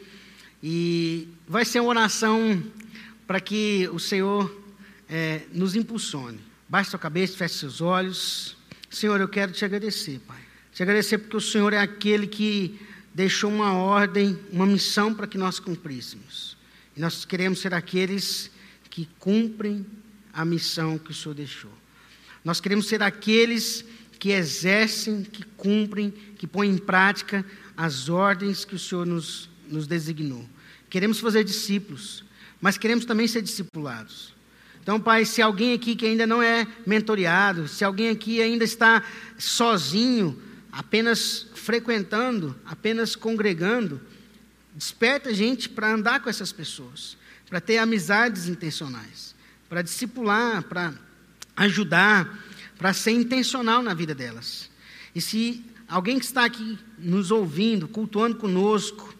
E 0.63 1.27
vai 1.47 1.65
ser 1.65 1.79
uma 1.81 1.89
oração 1.89 2.63
para 3.27 3.39
que 3.39 3.89
o 3.91 3.99
Senhor 3.99 4.63
é, 5.09 5.41
nos 5.51 5.75
impulsione. 5.75 6.39
Baixe 6.69 6.91
sua 6.91 6.99
cabeça, 6.99 7.35
feche 7.35 7.55
seus 7.55 7.81
olhos. 7.81 8.55
Senhor, 8.89 9.19
eu 9.19 9.27
quero 9.27 9.51
te 9.51 9.65
agradecer, 9.65 10.19
Pai. 10.25 10.39
Te 10.73 10.81
agradecer 10.83 11.17
porque 11.17 11.35
o 11.35 11.41
Senhor 11.41 11.73
é 11.73 11.79
aquele 11.79 12.27
que 12.27 12.79
deixou 13.13 13.51
uma 13.51 13.73
ordem, 13.73 14.39
uma 14.51 14.65
missão 14.65 15.13
para 15.13 15.27
que 15.27 15.37
nós 15.37 15.59
cumpríssemos. 15.59 16.57
E 16.95 16.99
nós 16.99 17.25
queremos 17.25 17.59
ser 17.59 17.73
aqueles 17.73 18.51
que 18.89 19.07
cumprem 19.19 19.85
a 20.33 20.43
missão 20.45 20.97
que 20.97 21.11
o 21.11 21.13
Senhor 21.13 21.33
deixou. 21.33 21.71
Nós 22.43 22.59
queremos 22.59 22.87
ser 22.87 23.01
aqueles 23.03 23.85
que 24.19 24.31
exercem, 24.31 25.23
que 25.23 25.43
cumprem, 25.57 26.11
que 26.37 26.47
põem 26.47 26.71
em 26.71 26.77
prática 26.77 27.45
as 27.75 28.09
ordens 28.09 28.63
que 28.65 28.75
o 28.75 28.79
Senhor 28.79 29.05
nos, 29.05 29.49
nos 29.67 29.87
designou. 29.87 30.47
Queremos 30.89 31.19
fazer 31.19 31.43
discípulos, 31.43 32.23
mas 32.59 32.77
queremos 32.77 33.05
também 33.05 33.27
ser 33.27 33.41
discipulados. 33.41 34.33
Então, 34.81 34.99
Pai, 34.99 35.25
se 35.25 35.41
alguém 35.41 35.73
aqui 35.73 35.95
que 35.95 36.05
ainda 36.05 36.25
não 36.25 36.41
é 36.41 36.67
mentoreado, 36.85 37.67
se 37.67 37.83
alguém 37.83 38.09
aqui 38.09 38.41
ainda 38.41 38.63
está 38.63 39.03
sozinho, 39.37 40.39
apenas 40.71 41.47
frequentando, 41.53 42.55
apenas 42.65 43.15
congregando, 43.15 43.99
desperta 44.73 45.29
a 45.29 45.33
gente 45.33 45.67
para 45.67 45.93
andar 45.93 46.21
com 46.21 46.29
essas 46.29 46.51
pessoas, 46.51 47.17
para 47.49 47.59
ter 47.59 47.77
amizades 47.77 48.47
intencionais, 48.47 49.35
para 49.67 49.81
discipular, 49.81 50.63
para 50.63 50.93
ajudar, 51.55 52.39
para 52.77 52.93
ser 52.93 53.11
intencional 53.11 53.83
na 53.83 53.93
vida 53.93 54.15
delas. 54.15 54.69
E 55.13 55.19
se 55.19 55.63
alguém 55.87 56.17
que 56.17 56.25
está 56.25 56.45
aqui 56.45 56.79
nos 56.97 57.31
ouvindo, 57.31 57.87
cultuando 57.87 58.37
conosco, 58.37 59.13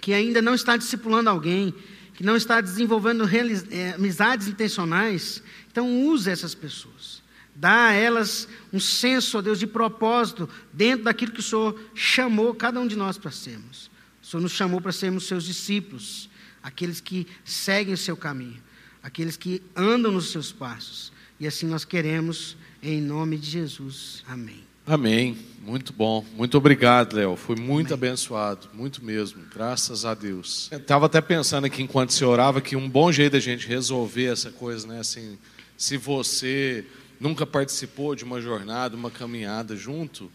que 0.00 0.12
ainda 0.12 0.42
não 0.42 0.54
está 0.54 0.76
discipulando 0.76 1.30
alguém, 1.30 1.72
que 2.14 2.24
não 2.24 2.36
está 2.36 2.60
desenvolvendo 2.60 3.24
é, 3.70 3.92
amizades 3.92 4.48
intencionais, 4.48 5.42
então 5.70 6.06
use 6.06 6.30
essas 6.30 6.54
pessoas. 6.54 7.22
Dá 7.58 7.86
a 7.86 7.92
elas 7.92 8.46
um 8.70 8.78
senso, 8.78 9.38
ó 9.38 9.42
Deus, 9.42 9.58
de 9.58 9.66
propósito 9.66 10.48
dentro 10.72 11.04
daquilo 11.04 11.32
que 11.32 11.40
o 11.40 11.42
Senhor 11.42 11.78
chamou 11.94 12.54
cada 12.54 12.78
um 12.78 12.86
de 12.86 12.96
nós 12.96 13.16
para 13.16 13.30
sermos. 13.30 13.90
O 14.22 14.26
Senhor 14.26 14.42
nos 14.42 14.52
chamou 14.52 14.80
para 14.80 14.92
sermos 14.92 15.26
seus 15.26 15.44
discípulos, 15.44 16.28
aqueles 16.62 17.00
que 17.00 17.26
seguem 17.44 17.94
o 17.94 17.96
seu 17.96 18.16
caminho, 18.16 18.62
aqueles 19.02 19.38
que 19.38 19.62
andam 19.74 20.12
nos 20.12 20.30
seus 20.30 20.52
passos. 20.52 21.12
E 21.40 21.46
assim 21.46 21.66
nós 21.66 21.84
queremos, 21.84 22.56
em 22.82 23.00
nome 23.00 23.38
de 23.38 23.48
Jesus. 23.48 24.22
Amém. 24.28 24.64
Amém. 24.86 25.38
Muito 25.62 25.92
bom. 25.92 26.24
Muito 26.36 26.58
obrigado, 26.58 27.16
Léo. 27.16 27.36
Fui 27.36 27.56
muito 27.56 27.94
Amém. 27.94 28.08
abençoado, 28.08 28.68
muito 28.74 29.02
mesmo. 29.02 29.42
Graças 29.52 30.04
a 30.04 30.12
Deus. 30.12 30.68
Estava 30.70 31.06
até 31.06 31.20
pensando 31.22 31.64
aqui 31.64 31.82
enquanto 31.82 32.12
você 32.12 32.24
orava 32.24 32.60
que 32.60 32.76
um 32.76 32.88
bom 32.88 33.10
jeito 33.10 33.32
da 33.32 33.40
gente 33.40 33.66
resolver 33.66 34.26
essa 34.26 34.50
coisa, 34.50 34.86
né? 34.86 35.00
Assim, 35.00 35.38
se 35.76 35.96
você 35.96 36.84
nunca 37.20 37.46
participou 37.46 38.14
de 38.14 38.24
uma 38.24 38.40
jornada, 38.40 38.96
uma 38.96 39.10
caminhada 39.10 39.76
junto, 39.76 40.30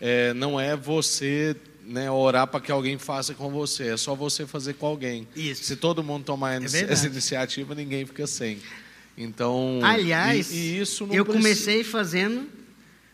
é, 0.00 0.34
não 0.34 0.60
é 0.60 0.76
você 0.76 1.56
né, 1.84 2.10
orar 2.10 2.46
para 2.46 2.60
que 2.60 2.70
alguém 2.72 2.98
faça 2.98 3.34
com 3.34 3.50
você, 3.50 3.88
é 3.88 3.96
só 3.96 4.14
você 4.14 4.46
fazer 4.46 4.74
com 4.74 4.86
alguém. 4.86 5.26
Isso. 5.36 5.64
Se 5.64 5.76
todo 5.76 6.02
mundo 6.02 6.24
tomar 6.24 6.60
é 6.60 6.64
essa 6.64 7.06
iniciativa, 7.06 7.74
ninguém 7.74 8.04
fica 8.04 8.26
sem. 8.26 8.60
Então, 9.16 9.80
aliás, 9.82 10.52
e, 10.52 10.56
e 10.56 10.80
isso 10.80 11.04
eu 11.04 11.24
precisa... 11.24 11.24
comecei 11.24 11.84
fazendo 11.84 12.48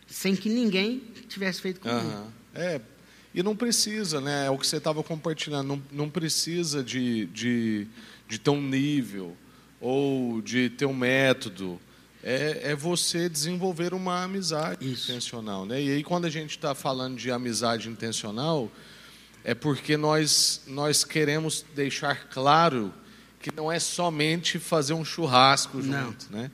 sem 0.07 0.35
que 0.35 0.49
ninguém 0.49 1.01
tivesse 1.29 1.61
feito 1.61 1.79
comigo. 1.79 2.01
Uhum. 2.01 2.27
É, 2.53 2.81
e 3.33 3.41
não 3.41 3.55
precisa, 3.55 4.19
né? 4.19 4.45
É 4.47 4.49
o 4.49 4.57
que 4.57 4.67
você 4.67 4.77
estava 4.77 5.01
compartilhando. 5.01 5.67
Não, 5.67 5.83
não 5.91 6.09
precisa 6.09 6.83
de, 6.83 7.25
de, 7.27 7.87
de 8.27 8.37
ter 8.37 8.49
um 8.51 8.61
nível 8.61 9.35
ou 9.81 10.41
de 10.41 10.69
ter 10.69 10.85
um 10.85 10.93
método. 10.93 11.79
É, 12.23 12.71
é 12.71 12.75
você 12.75 13.27
desenvolver 13.27 13.93
uma 13.93 14.23
amizade 14.23 14.89
Isso. 14.89 15.11
intencional. 15.11 15.65
Né? 15.65 15.81
E 15.81 15.91
aí, 15.91 16.03
quando 16.03 16.25
a 16.25 16.29
gente 16.29 16.51
está 16.51 16.73
falando 16.73 17.17
de 17.17 17.29
amizade 17.29 17.89
intencional, 17.89 18.71
é 19.43 19.53
porque 19.53 19.97
nós, 19.97 20.61
nós 20.65 21.03
queremos 21.03 21.65
deixar 21.75 22.29
claro 22.29 22.93
que 23.41 23.53
não 23.53 23.69
é 23.69 23.77
somente 23.77 24.57
fazer 24.57 24.93
um 24.93 25.03
churrasco 25.03 25.81
junto. 25.81 26.27
Não. 26.31 26.39
Né? 26.39 26.51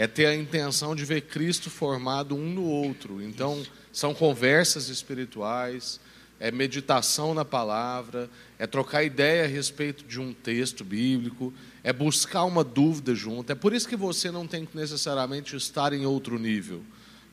é 0.00 0.06
ter 0.06 0.24
a 0.24 0.34
intenção 0.34 0.96
de 0.96 1.04
ver 1.04 1.20
Cristo 1.20 1.68
formado 1.68 2.34
um 2.34 2.54
no 2.54 2.64
outro. 2.64 3.20
Então, 3.20 3.62
são 3.92 4.14
conversas 4.14 4.88
espirituais, 4.88 6.00
é 6.40 6.50
meditação 6.50 7.34
na 7.34 7.44
palavra, 7.44 8.30
é 8.58 8.66
trocar 8.66 9.04
ideia 9.04 9.44
a 9.44 9.46
respeito 9.46 10.04
de 10.04 10.18
um 10.18 10.32
texto 10.32 10.82
bíblico, 10.82 11.52
é 11.84 11.92
buscar 11.92 12.44
uma 12.44 12.64
dúvida 12.64 13.14
junto. 13.14 13.52
É 13.52 13.54
por 13.54 13.74
isso 13.74 13.86
que 13.86 13.94
você 13.94 14.30
não 14.30 14.46
tem 14.46 14.64
que 14.64 14.74
necessariamente 14.74 15.54
estar 15.54 15.92
em 15.92 16.06
outro 16.06 16.38
nível. 16.38 16.82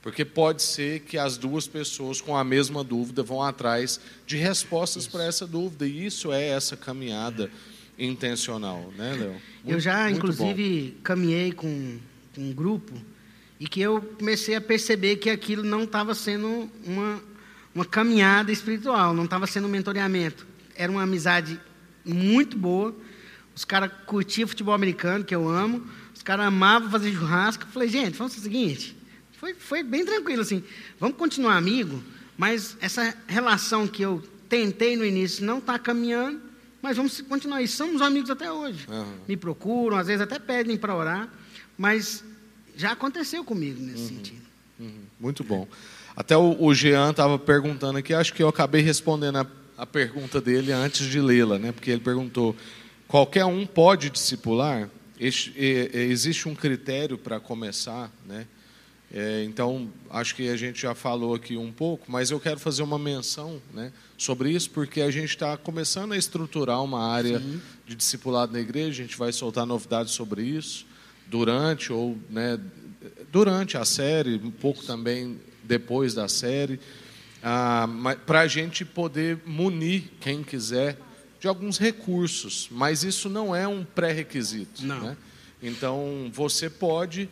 Porque 0.02 0.24
pode 0.24 0.62
ser 0.62 1.02
que 1.02 1.17
as 1.17 1.38
duas 1.38 1.67
pessoas 1.67 2.22
com 2.22 2.36
a 2.36 2.43
mesma 2.43 2.84
dúvida 2.84 3.24
vão 3.24 3.41
atrás 3.41 4.00
de 4.26 4.38
respostas 4.38 5.08
para 5.08 5.24
essa 5.24 5.48
dúvida. 5.48 5.88
E 5.88 6.06
isso 6.06 6.32
é 6.32 6.50
essa 6.50 6.78
caminhada 6.78 7.50
intencional, 7.98 8.91
né, 8.96 9.15
Léo? 9.15 9.36
Eu 9.65 9.80
já, 9.80 10.10
inclusive, 10.10 10.93
bom. 10.96 11.02
caminhei 11.04 11.52
com 11.52 11.98
um 12.38 12.54
grupo, 12.54 12.93
e 13.60 13.67
que 13.67 13.82
eu 13.82 14.02
comecei 14.02 14.56
a 14.56 14.62
perceber 14.62 15.15
que 15.15 15.30
aquilo 15.30 15.63
não 15.63 15.84
estava 15.84 16.13
sendo 16.13 16.70
uma, 16.86 17.22
uma 17.78 17.86
caminhada 17.86 18.52
espiritual, 18.52 19.13
não 19.13 19.26
estava 19.26 19.46
sendo 19.46 19.68
um 19.68 19.70
mentoreamento. 19.70 20.48
Era 20.76 20.92
uma 20.92 21.04
amizade 21.04 21.62
muito 22.04 22.58
boa. 22.58 22.96
Os 23.56 23.63
caras 23.63 23.92
curtiam 24.08 24.48
futebol 24.48 24.74
americano, 24.74 25.24
que 25.24 25.36
eu 25.36 25.48
amo. 25.48 25.88
Os 26.13 26.24
caras 26.24 26.48
amavam 26.48 26.90
fazer 26.90 27.13
churrasco. 27.13 27.66
Eu 27.66 27.68
falei, 27.68 27.88
gente, 27.88 28.18
vamos 28.18 28.34
fazer 28.34 28.48
o 28.48 28.52
seguinte. 28.52 28.98
Foi, 29.34 29.54
foi 29.54 29.84
bem 29.84 30.04
tranquilo, 30.04 30.42
assim. 30.42 30.63
Vamos 31.00 31.18
continuar 31.18 31.56
amigo, 31.56 32.04
mas 32.36 32.76
essa 32.82 33.16
relação 33.28 33.88
que 33.88 34.02
eu 34.02 34.24
tentei 34.50 34.98
no 34.98 35.06
início 35.06 35.46
não 35.46 35.60
está 35.60 35.78
caminhando, 35.78 36.42
mas 36.82 36.98
vamos 36.98 37.22
continuar. 37.22 37.62
E 37.62 37.68
somos 37.68 38.02
amigos 38.02 38.32
até 38.32 38.52
hoje. 38.52 38.88
Uhum. 38.90 39.20
Me 39.28 39.38
procuram, 39.38 39.98
às 39.98 40.08
vezes 40.08 40.22
até 40.22 40.40
pedem 40.40 40.78
para 40.78 40.96
orar. 40.96 41.30
Mas 41.78 42.24
já 42.76 42.94
aconteceu 42.94 43.44
comigo 43.44 43.80
nesse 43.80 44.02
uhum, 44.02 44.08
sentido. 44.08 44.42
Uhum, 44.80 45.02
muito 45.20 45.44
bom. 45.44 45.68
Até 46.17 46.36
o, 46.36 46.58
o 46.60 46.73
Jean 46.73 47.12
estava 47.12 47.38
perguntando 47.38 47.99
aqui, 47.99 48.12
acho 48.12 48.34
que 48.34 48.41
eu 48.41 48.47
acabei 48.47 48.82
respondendo 48.82 49.38
a, 49.38 49.47
a 49.77 49.86
pergunta 49.86 50.41
dele 50.41 50.71
antes 50.71 51.06
de 51.06 51.21
lê-la, 51.21 51.60
né? 51.60 51.71
porque 51.71 51.91
ele 51.91 52.01
perguntou: 52.01 52.56
qualquer 53.08 53.45
um 53.45 53.67
pode 53.67 54.10
discipular? 54.10 54.89
Existe 55.19 56.49
um 56.49 56.56
critério 56.56 57.19
para 57.19 57.39
começar, 57.39 58.12
né? 58.25 58.47
É, 59.13 59.43
então, 59.45 59.89
acho 60.10 60.36
que 60.36 60.49
a 60.49 60.58
gente 60.58 60.82
já 60.82 60.93
falou 60.93 61.34
aqui 61.34 61.56
um 61.56 61.71
pouco, 61.71 62.12
mas 62.12 62.30
eu 62.30 62.39
quero 62.39 62.60
fazer 62.60 62.84
uma 62.84 62.99
menção 62.99 63.62
né, 63.73 63.93
sobre 64.17 64.51
isso, 64.51 64.69
porque 64.71 64.99
a 64.99 65.10
gente 65.10 65.30
está 65.30 65.56
começando 65.56 66.12
a 66.12 66.17
estruturar 66.17 66.84
uma 66.84 67.08
área 67.08 67.39
Sim. 67.39 67.62
de 67.86 67.95
discipulado 67.95 68.51
na 68.51 68.60
igreja, 68.60 68.89
a 68.89 69.06
gente 69.06 69.17
vai 69.17 69.32
soltar 69.32 69.65
novidades 69.65 70.12
sobre 70.12 70.41
isso 70.41 70.86
durante 71.25 71.93
ou 71.93 72.17
né, 72.30 72.60
durante 73.32 73.77
a 73.77 73.86
série, 73.86 74.36
um 74.36 74.51
pouco 74.51 74.84
também 74.84 75.39
depois 75.67 76.13
da 76.13 76.27
série, 76.27 76.80
ah, 77.43 77.88
para 78.25 78.41
a 78.41 78.47
gente 78.47 78.84
poder 78.86 79.39
munir 79.45 80.06
quem 80.19 80.43
quiser 80.43 80.97
de 81.39 81.47
alguns 81.47 81.77
recursos, 81.77 82.67
mas 82.71 83.03
isso 83.03 83.30
não 83.30 83.56
é 83.56 83.67
um 83.67 83.84
pré-requisito. 83.84 84.86
Né? 84.86 85.15
Então, 85.62 86.32
você 86.34 86.69
pode 86.69 87.30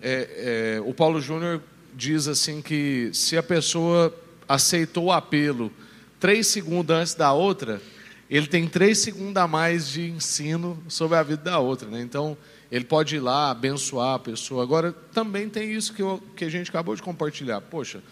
é, 0.00 0.76
é, 0.76 0.80
o 0.80 0.94
Paulo 0.94 1.20
Júnior 1.20 1.60
diz 1.94 2.28
assim 2.28 2.62
que 2.62 3.10
se 3.12 3.36
a 3.36 3.42
pessoa 3.42 4.14
aceitou 4.48 5.06
o 5.06 5.12
apelo 5.12 5.72
três 6.20 6.46
segundos 6.46 6.94
antes 6.94 7.14
da 7.14 7.32
outra, 7.32 7.82
ele 8.30 8.46
tem 8.46 8.68
três 8.68 8.98
segundos 8.98 9.36
a 9.36 9.48
mais 9.48 9.88
de 9.88 10.08
ensino 10.08 10.80
sobre 10.88 11.16
a 11.16 11.22
vida 11.22 11.42
da 11.42 11.58
outra. 11.58 11.88
Né? 11.88 12.00
Então, 12.00 12.36
ele 12.70 12.84
pode 12.84 13.16
ir 13.16 13.20
lá, 13.20 13.50
abençoar 13.50 14.14
a 14.14 14.18
pessoa. 14.18 14.62
Agora, 14.62 14.92
também 15.12 15.48
tem 15.48 15.72
isso 15.72 15.92
que, 15.92 16.02
eu, 16.02 16.22
que 16.36 16.44
a 16.44 16.48
gente 16.48 16.68
acabou 16.70 16.94
de 16.94 17.02
compartilhar. 17.02 17.60
Poxa, 17.60 18.02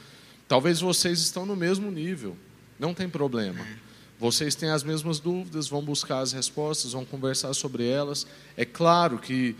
talvez 0.48 0.80
vocês 0.80 1.20
estão 1.20 1.44
no 1.44 1.54
mesmo 1.54 1.90
nível, 1.90 2.36
não 2.78 2.94
tem 2.94 3.08
problema. 3.08 3.64
Vocês 4.18 4.54
têm 4.54 4.70
as 4.70 4.82
mesmas 4.82 5.20
dúvidas, 5.20 5.68
vão 5.68 5.82
buscar 5.82 6.20
as 6.20 6.32
respostas, 6.32 6.92
vão 6.92 7.04
conversar 7.04 7.52
sobre 7.52 7.86
elas. 7.86 8.26
É 8.56 8.64
claro 8.64 9.18
que 9.18 9.54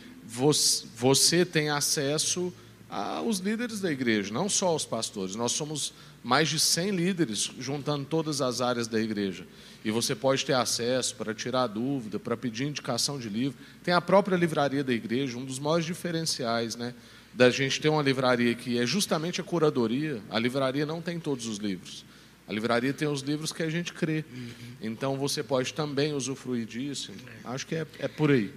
você 0.95 1.45
tem 1.45 1.69
acesso 1.69 2.53
aos 2.89 3.39
líderes 3.39 3.81
da 3.81 3.93
igreja, 3.93 4.33
não 4.33 4.49
só 4.49 4.69
aos 4.69 4.87
pastores. 4.87 5.37
Nós 5.37 5.53
somos 5.53 5.93
mais 6.27 6.49
de 6.49 6.59
100 6.59 6.91
líderes, 6.91 7.53
juntando 7.61 8.05
todas 8.05 8.41
as 8.41 8.61
áreas 8.61 8.89
da 8.89 9.01
igreja. 9.01 9.47
E 9.85 9.93
você 9.93 10.13
pode 10.13 10.45
ter 10.45 10.55
acesso 10.55 11.15
para 11.15 11.33
tirar 11.33 11.69
dúvida, 11.69 12.19
para 12.19 12.37
pedir 12.37 12.65
indicação 12.65 13.17
de 13.17 13.29
livro. 13.29 13.57
Tem 13.85 13.95
a 13.95 14.01
própria 14.01 14.35
livraria 14.35 14.83
da 14.83 14.93
igreja, 14.93 15.39
um 15.39 15.45
dos 15.45 15.61
maiores 15.61 15.87
diferenciais 15.87 16.75
né, 16.75 16.95
da 17.33 17.49
gente 17.49 17.81
ter 17.81 17.89
uma 17.89 18.03
livraria 18.03 18.53
que 18.57 18.77
é 18.77 18.85
justamente 18.85 19.41
a 19.41 19.45
curadoria. 19.45 20.21
A 20.29 20.37
livraria 20.37 20.85
não 20.85 21.01
tem 21.01 21.21
todos 21.21 21.47
os 21.47 21.59
livros. 21.59 22.05
A 22.49 22.53
livraria 22.53 22.93
tem 22.93 23.07
os 23.07 23.21
livros 23.21 23.53
que 23.53 23.63
a 23.63 23.71
gente 23.71 23.93
crê. 23.93 24.25
Uhum. 24.29 24.49
Então 24.81 25.17
você 25.17 25.45
pode 25.45 25.73
também 25.75 26.13
usufruir 26.13 26.67
disso. 26.67 27.13
Acho 27.45 27.65
que 27.69 27.77
é, 27.77 27.87
é 28.01 28.09
por 28.09 28.33
aí. 28.33 28.53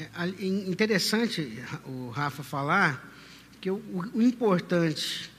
É 0.00 0.44
interessante 0.44 1.62
o 1.86 2.08
Rafa 2.08 2.42
falar 2.42 3.08
que 3.60 3.70
o, 3.70 3.80
o 4.12 4.20
importante 4.20 5.32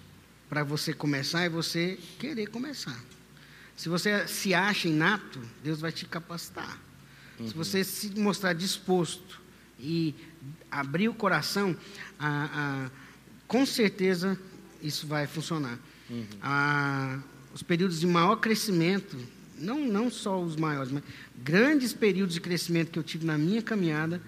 para 0.49 0.63
você 0.63 0.93
começar 0.93 1.43
é 1.43 1.49
você 1.49 1.97
querer 2.19 2.47
começar. 2.47 2.97
Se 3.75 3.89
você 3.89 4.27
se 4.27 4.53
acha 4.53 4.88
inato, 4.88 5.39
Deus 5.63 5.81
vai 5.81 5.91
te 5.91 6.05
capacitar. 6.05 6.79
Uhum. 7.39 7.47
Se 7.47 7.53
você 7.53 7.84
se 7.84 8.10
mostrar 8.17 8.53
disposto 8.53 9.41
e 9.79 10.15
abrir 10.71 11.10
o 11.10 11.13
coração, 11.13 11.75
a, 12.17 12.86
a, 12.88 12.91
com 13.47 13.65
certeza 13.65 14.39
isso 14.81 15.08
vai 15.08 15.27
funcionar. 15.27 15.77
Uhum. 16.10 16.25
A, 16.41 17.19
os 17.53 17.63
períodos 17.63 17.99
de 17.99 18.08
maior 18.08 18.38
crescimento, 18.38 19.17
não, 19.58 19.79
não 19.79 20.10
só 20.10 20.41
os 20.41 20.55
maiores, 20.55 20.91
mas 20.91 21.03
grandes 21.36 21.93
períodos 21.93 22.34
de 22.34 22.41
crescimento 22.41 22.91
que 22.91 22.99
eu 22.99 23.03
tive 23.03 23.25
na 23.25 23.38
minha 23.38 23.62
caminhada, 23.62 24.21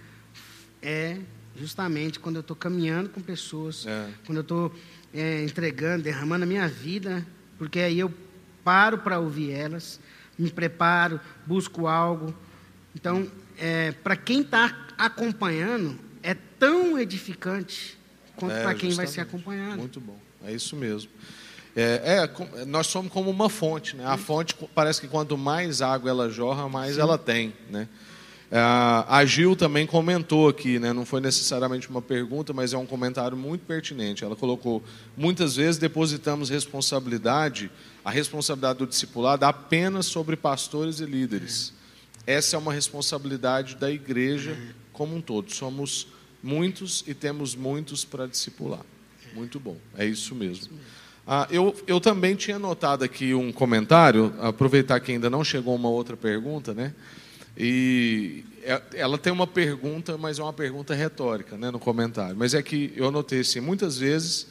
é 0.82 1.20
justamente 1.56 2.20
quando 2.20 2.38
eu 2.38 2.42
estou 2.42 2.56
caminhando 2.56 3.10
com 3.10 3.22
pessoas, 3.22 3.86
é. 3.86 4.10
quando 4.26 4.38
eu 4.38 4.42
estou 4.42 4.76
é, 5.14 5.44
entregando, 5.44 6.04
derramando 6.04 6.44
a 6.44 6.48
minha 6.48 6.68
vida, 6.68 7.26
porque 7.58 7.80
aí 7.80 8.00
eu 8.00 8.14
paro 8.64 8.98
para 8.98 9.20
ouvir 9.20 9.52
elas, 9.52 10.00
me 10.38 10.52
preparo, 10.52 11.20
busco 11.46 11.88
algo. 11.88 12.34
Então, 12.96 13.28
é, 13.58 13.92
para 13.92 14.16
quem 14.16 14.42
está 14.42 14.88
acompanhando, 14.98 15.98
é 16.22 16.34
tão 16.34 17.00
edificante 17.00 17.98
quanto 18.36 18.54
é, 18.54 18.64
para 18.64 18.76
quem 18.76 18.92
vai 18.92 19.08
ser 19.08 19.22
acompanhado. 19.22 19.78
Muito 19.78 20.00
bom, 20.00 20.18
é 20.44 20.52
isso 20.52 20.76
mesmo. 20.76 21.10
É, 21.76 22.26
é, 22.26 22.66
nós 22.66 22.88
somos 22.88 23.12
como 23.12 23.30
uma 23.30 23.50
fonte, 23.50 23.96
né? 23.96 24.04
A 24.04 24.18
fonte 24.18 24.56
parece 24.74 25.00
que 25.00 25.08
quanto 25.08 25.38
mais 25.38 25.80
água 25.82 26.10
ela 26.10 26.28
jorra, 26.28 26.68
mais 26.68 26.96
Sim. 26.96 27.02
ela 27.02 27.20
tem, 27.20 27.54
né? 27.70 27.88
É, 28.50 28.58
a 28.60 29.26
Gil 29.26 29.56
também 29.56 29.86
comentou 29.86 30.48
aqui, 30.48 30.80
né? 30.80 30.94
não 30.94 31.06
foi 31.06 31.20
necessariamente 31.20 31.90
uma 31.90 32.02
pergunta, 32.02 32.54
mas 32.54 32.74
é 32.74 32.78
um 32.78 32.86
comentário 32.86 33.36
muito 33.36 33.66
pertinente. 33.66 34.24
Ela 34.24 34.36
colocou: 34.36 34.82
muitas 35.18 35.58
vezes 35.58 35.78
depositamos 35.78 36.50
responsabilidade, 36.50 37.70
a 38.06 38.12
responsabilidade 38.12 38.80
do 38.80 38.88
discipulado, 38.88 39.46
apenas 39.46 40.06
sobre 40.06 40.38
pastores 40.38 41.00
e 41.00 41.06
líderes. 41.06 41.74
Essa 42.26 42.56
é 42.56 42.60
uma 42.60 42.74
responsabilidade 42.74 43.76
da 43.76 43.92
igreja 43.92 44.58
como 44.94 45.16
um 45.16 45.22
todo. 45.22 45.52
Somos 45.54 46.08
muitos 46.42 47.04
e 47.08 47.14
temos 47.14 47.56
muitos 47.56 48.06
para 48.06 48.28
discipular. 48.28 48.82
Muito 49.34 49.60
bom, 49.60 49.78
é 49.98 50.06
isso 50.06 50.34
mesmo. 50.34 50.78
Ah, 51.26 51.46
eu, 51.52 51.76
eu 51.86 52.00
também 52.00 52.36
tinha 52.36 52.58
notado 52.58 53.04
aqui 53.04 53.34
um 53.34 53.52
comentário, 53.52 54.34
aproveitar 54.40 55.02
que 55.02 55.12
ainda 55.12 55.30
não 55.30 55.44
chegou 55.44 55.76
uma 55.76 55.90
outra 55.90 56.16
pergunta, 56.16 56.74
né? 56.74 56.94
E 57.58 58.44
é, 58.62 58.82
ela 58.94 59.18
tem 59.18 59.34
uma 59.34 59.48
pergunta, 59.48 60.18
mas 60.18 60.38
é 60.38 60.44
uma 60.44 60.54
pergunta 60.54 60.94
retórica 60.94 61.58
né, 61.58 61.72
no 61.72 61.80
comentário. 61.80 62.36
Mas 62.38 62.54
é 62.54 62.62
que 62.62 62.94
eu 62.96 63.10
notei 63.10 63.40
assim, 63.40 63.60
muitas 63.60 63.98
vezes 63.98 64.48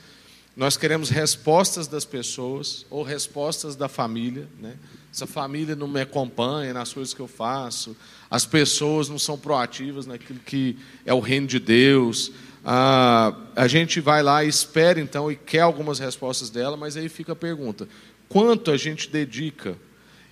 nós 0.56 0.76
queremos 0.76 1.10
respostas 1.10 1.86
das 1.86 2.04
pessoas 2.04 2.86
ou 2.88 3.02
respostas 3.02 3.76
da 3.76 3.88
família. 3.88 4.48
Né? 4.58 4.74
Essa 5.12 5.26
família 5.26 5.76
não 5.76 5.86
me 5.86 6.00
acompanha 6.00 6.72
nas 6.72 6.92
coisas 6.92 7.12
que 7.12 7.20
eu 7.20 7.28
faço, 7.28 7.94
as 8.30 8.44
pessoas 8.44 9.08
não 9.08 9.18
são 9.18 9.38
proativas 9.38 10.06
naquilo 10.06 10.40
que 10.40 10.76
é 11.04 11.14
o 11.14 11.20
reino 11.20 11.46
de 11.46 11.60
Deus. 11.60 12.32
Ah, 12.64 13.36
a 13.54 13.68
gente 13.68 14.00
vai 14.00 14.22
lá 14.22 14.44
espera 14.44 14.98
então 14.98 15.30
e 15.30 15.36
quer 15.36 15.60
algumas 15.60 15.98
respostas 15.98 16.50
dela, 16.50 16.76
mas 16.76 16.96
aí 16.96 17.08
fica 17.08 17.32
a 17.32 17.36
pergunta: 17.36 17.86
quanto 18.28 18.70
a 18.70 18.76
gente 18.76 19.08
dedica 19.08 19.76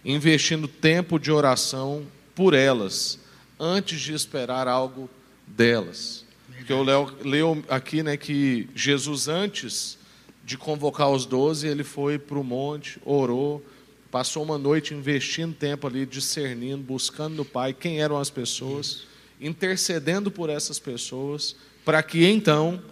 investindo 0.04 0.66
tempo 0.66 1.18
de 1.18 1.30
oração 1.30 2.04
por 2.34 2.54
elas, 2.54 3.18
antes 3.58 4.00
de 4.00 4.12
esperar 4.12 4.68
algo 4.68 5.08
delas. 5.46 6.24
Porque 6.56 6.72
eu 6.72 6.82
leio 7.22 7.64
aqui 7.68 8.02
né, 8.02 8.16
que 8.16 8.68
Jesus, 8.74 9.28
antes 9.28 9.98
de 10.44 10.56
convocar 10.56 11.10
os 11.10 11.26
doze, 11.26 11.66
ele 11.66 11.84
foi 11.84 12.18
para 12.18 12.38
o 12.38 12.44
monte, 12.44 13.00
orou, 13.04 13.64
passou 14.10 14.42
uma 14.42 14.56
noite 14.56 14.94
investindo 14.94 15.54
tempo 15.54 15.86
ali, 15.86 16.06
discernindo, 16.06 16.82
buscando 16.82 17.36
no 17.36 17.44
Pai 17.44 17.72
quem 17.72 18.00
eram 18.00 18.18
as 18.18 18.30
pessoas, 18.30 19.06
intercedendo 19.40 20.30
por 20.30 20.48
essas 20.48 20.78
pessoas, 20.78 21.56
para 21.84 22.02
que 22.02 22.24
então 22.24 22.82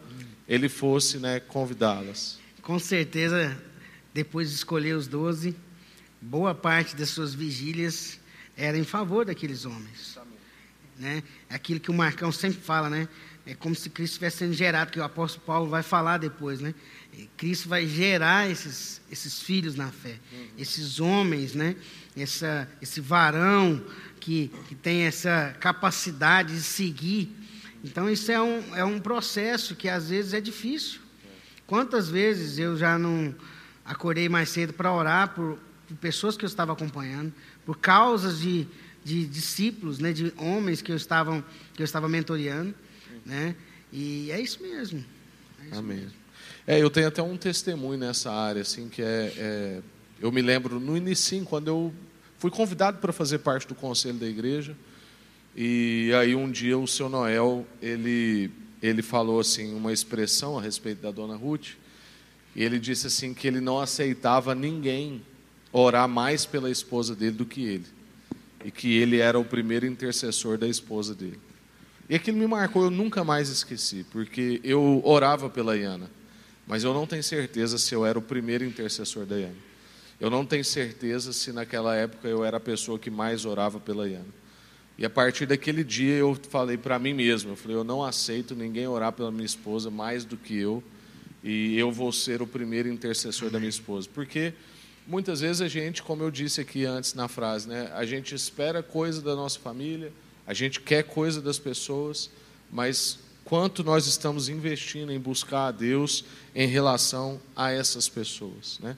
ele 0.48 0.68
fosse 0.68 1.18
né, 1.18 1.40
convidá-las. 1.40 2.38
Com 2.60 2.78
certeza, 2.78 3.56
depois 4.12 4.50
de 4.50 4.56
escolher 4.56 4.94
os 4.94 5.06
doze, 5.06 5.54
boa 6.20 6.54
parte 6.54 6.94
das 6.94 7.08
suas 7.10 7.34
vigílias 7.34 8.18
era 8.56 8.76
em 8.76 8.84
favor 8.84 9.24
daqueles 9.24 9.64
homens. 9.64 10.18
Né? 10.98 11.22
Aquilo 11.48 11.80
que 11.80 11.90
o 11.90 11.94
Marcão 11.94 12.30
sempre 12.30 12.60
fala, 12.60 12.88
né? 12.88 13.08
É 13.44 13.54
como 13.54 13.74
se 13.74 13.90
Cristo 13.90 14.12
estivesse 14.12 14.38
sendo 14.38 14.52
gerado, 14.52 14.92
que 14.92 15.00
o 15.00 15.04
apóstolo 15.04 15.44
Paulo 15.44 15.68
vai 15.68 15.82
falar 15.82 16.18
depois, 16.18 16.60
né? 16.60 16.74
Cristo 17.36 17.68
vai 17.68 17.86
gerar 17.86 18.48
esses, 18.48 19.00
esses 19.10 19.42
filhos 19.42 19.74
na 19.74 19.90
fé, 19.90 20.16
uhum. 20.32 20.48
esses 20.56 21.00
homens, 21.00 21.54
né? 21.54 21.74
Essa, 22.16 22.68
esse 22.80 23.00
varão 23.00 23.84
que, 24.20 24.48
que 24.68 24.74
tem 24.76 25.02
essa 25.02 25.56
capacidade 25.58 26.54
de 26.54 26.62
seguir. 26.62 27.34
Então, 27.82 28.08
isso 28.08 28.30
é 28.30 28.40
um, 28.40 28.76
é 28.76 28.84
um 28.84 29.00
processo 29.00 29.74
que 29.74 29.88
às 29.88 30.08
vezes 30.08 30.34
é 30.34 30.40
difícil. 30.40 31.00
Quantas 31.66 32.08
vezes 32.08 32.58
eu 32.58 32.76
já 32.76 32.96
não 32.96 33.34
acordei 33.84 34.28
mais 34.28 34.50
cedo 34.50 34.72
para 34.72 34.92
orar 34.92 35.34
por, 35.34 35.58
por 35.88 35.96
pessoas 35.96 36.36
que 36.36 36.44
eu 36.44 36.48
estava 36.48 36.72
acompanhando, 36.72 37.32
por 37.64 37.78
causas 37.78 38.40
de, 38.40 38.66
de 39.04 39.26
discípulos, 39.26 39.98
né, 39.98 40.12
de 40.12 40.32
homens 40.36 40.82
que 40.82 40.90
eu, 40.92 40.96
estavam, 40.96 41.44
que 41.74 41.82
eu 41.82 41.84
estava 41.84 42.08
mentoreando. 42.08 42.74
Né? 43.24 43.54
E 43.92 44.30
é 44.30 44.40
isso 44.40 44.62
mesmo. 44.62 45.04
É 45.60 45.66
isso 45.66 45.78
Amém. 45.78 45.98
Mesmo. 45.98 46.22
É, 46.66 46.80
eu 46.80 46.90
tenho 46.90 47.08
até 47.08 47.22
um 47.22 47.36
testemunho 47.36 47.98
nessa 47.98 48.30
área, 48.30 48.62
assim, 48.62 48.88
que 48.88 49.02
é, 49.02 49.32
é 49.36 49.82
eu 50.20 50.30
me 50.30 50.40
lembro 50.40 50.78
no 50.78 50.96
início, 50.96 51.44
quando 51.44 51.66
eu 51.66 51.92
fui 52.38 52.50
convidado 52.50 52.98
para 52.98 53.12
fazer 53.12 53.38
parte 53.38 53.66
do 53.66 53.74
conselho 53.74 54.18
da 54.18 54.26
igreja, 54.26 54.76
e 55.56 56.12
aí 56.14 56.34
um 56.36 56.48
dia 56.48 56.78
o 56.78 56.86
seu 56.86 57.08
Noel, 57.08 57.66
ele, 57.80 58.48
ele 58.80 59.02
falou 59.02 59.40
assim, 59.40 59.74
uma 59.74 59.92
expressão 59.92 60.56
a 60.56 60.62
respeito 60.62 61.02
da 61.02 61.10
dona 61.10 61.34
Ruth, 61.34 61.70
E 62.54 62.62
ele 62.62 62.78
disse 62.78 63.06
assim 63.06 63.34
que 63.34 63.48
ele 63.48 63.60
não 63.60 63.80
aceitava 63.80 64.54
ninguém 64.54 65.22
orar 65.72 66.08
mais 66.08 66.44
pela 66.44 66.70
esposa 66.70 67.14
dele 67.16 67.36
do 67.36 67.46
que 67.46 67.64
ele. 67.64 67.86
E 68.64 68.70
que 68.70 68.96
ele 68.96 69.18
era 69.18 69.38
o 69.38 69.44
primeiro 69.44 69.86
intercessor 69.86 70.58
da 70.58 70.68
esposa 70.68 71.14
dele. 71.14 71.40
E 72.08 72.14
aquilo 72.14 72.36
me 72.36 72.46
marcou, 72.46 72.84
eu 72.84 72.90
nunca 72.90 73.24
mais 73.24 73.48
esqueci, 73.48 74.04
porque 74.10 74.60
eu 74.62 75.00
orava 75.04 75.48
pela 75.48 75.76
Iana, 75.76 76.10
mas 76.66 76.84
eu 76.84 76.92
não 76.92 77.06
tenho 77.06 77.22
certeza 77.22 77.78
se 77.78 77.94
eu 77.94 78.04
era 78.04 78.18
o 78.18 78.22
primeiro 78.22 78.64
intercessor 78.64 79.24
da 79.24 79.38
Iana. 79.38 79.56
Eu 80.20 80.28
não 80.30 80.44
tenho 80.44 80.64
certeza 80.64 81.32
se 81.32 81.52
naquela 81.52 81.96
época 81.96 82.28
eu 82.28 82.44
era 82.44 82.58
a 82.58 82.60
pessoa 82.60 82.98
que 82.98 83.10
mais 83.10 83.44
orava 83.44 83.80
pela 83.80 84.08
Iana. 84.08 84.42
E 84.98 85.04
a 85.04 85.10
partir 85.10 85.46
daquele 85.46 85.82
dia 85.82 86.14
eu 86.14 86.38
falei 86.50 86.76
para 86.76 86.98
mim 86.98 87.14
mesmo, 87.14 87.52
eu 87.52 87.56
falei, 87.56 87.76
eu 87.76 87.82
não 87.82 88.04
aceito 88.04 88.54
ninguém 88.54 88.86
orar 88.86 89.12
pela 89.12 89.32
minha 89.32 89.46
esposa 89.46 89.90
mais 89.90 90.24
do 90.24 90.36
que 90.36 90.56
eu, 90.56 90.82
e 91.42 91.76
eu 91.76 91.90
vou 91.90 92.12
ser 92.12 92.40
o 92.40 92.46
primeiro 92.46 92.88
intercessor 92.88 93.50
da 93.50 93.58
minha 93.58 93.70
esposa. 93.70 94.08
Porque 94.12 94.52
muitas 95.06 95.40
vezes 95.40 95.60
a 95.60 95.68
gente, 95.68 96.02
como 96.02 96.22
eu 96.22 96.30
disse 96.30 96.60
aqui 96.60 96.84
antes 96.84 97.14
na 97.14 97.28
frase, 97.28 97.68
né, 97.68 97.90
a 97.94 98.04
gente 98.04 98.34
espera 98.34 98.82
coisa 98.82 99.20
da 99.20 99.34
nossa 99.34 99.58
família, 99.58 100.12
a 100.46 100.54
gente 100.54 100.80
quer 100.80 101.04
coisa 101.04 101.40
das 101.40 101.58
pessoas, 101.58 102.30
mas 102.70 103.18
quanto 103.44 103.84
nós 103.84 104.06
estamos 104.06 104.48
investindo 104.48 105.12
em 105.12 105.18
buscar 105.18 105.68
a 105.68 105.70
Deus 105.70 106.24
em 106.54 106.66
relação 106.66 107.40
a 107.54 107.70
essas 107.70 108.08
pessoas, 108.08 108.78
né? 108.80 108.96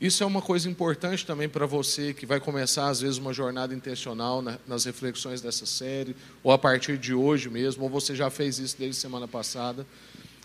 Isso 0.00 0.24
é 0.24 0.26
uma 0.26 0.42
coisa 0.42 0.68
importante 0.68 1.24
também 1.24 1.48
para 1.48 1.64
você 1.64 2.12
que 2.12 2.26
vai 2.26 2.40
começar 2.40 2.88
às 2.88 3.00
vezes 3.00 3.18
uma 3.18 3.32
jornada 3.32 3.72
intencional 3.72 4.42
nas 4.66 4.84
reflexões 4.84 5.40
dessa 5.40 5.64
série, 5.64 6.16
ou 6.42 6.50
a 6.50 6.58
partir 6.58 6.98
de 6.98 7.14
hoje 7.14 7.48
mesmo, 7.48 7.84
ou 7.84 7.88
você 7.88 8.12
já 8.12 8.28
fez 8.28 8.58
isso 8.58 8.76
desde 8.76 9.00
semana 9.00 9.28
passada, 9.28 9.86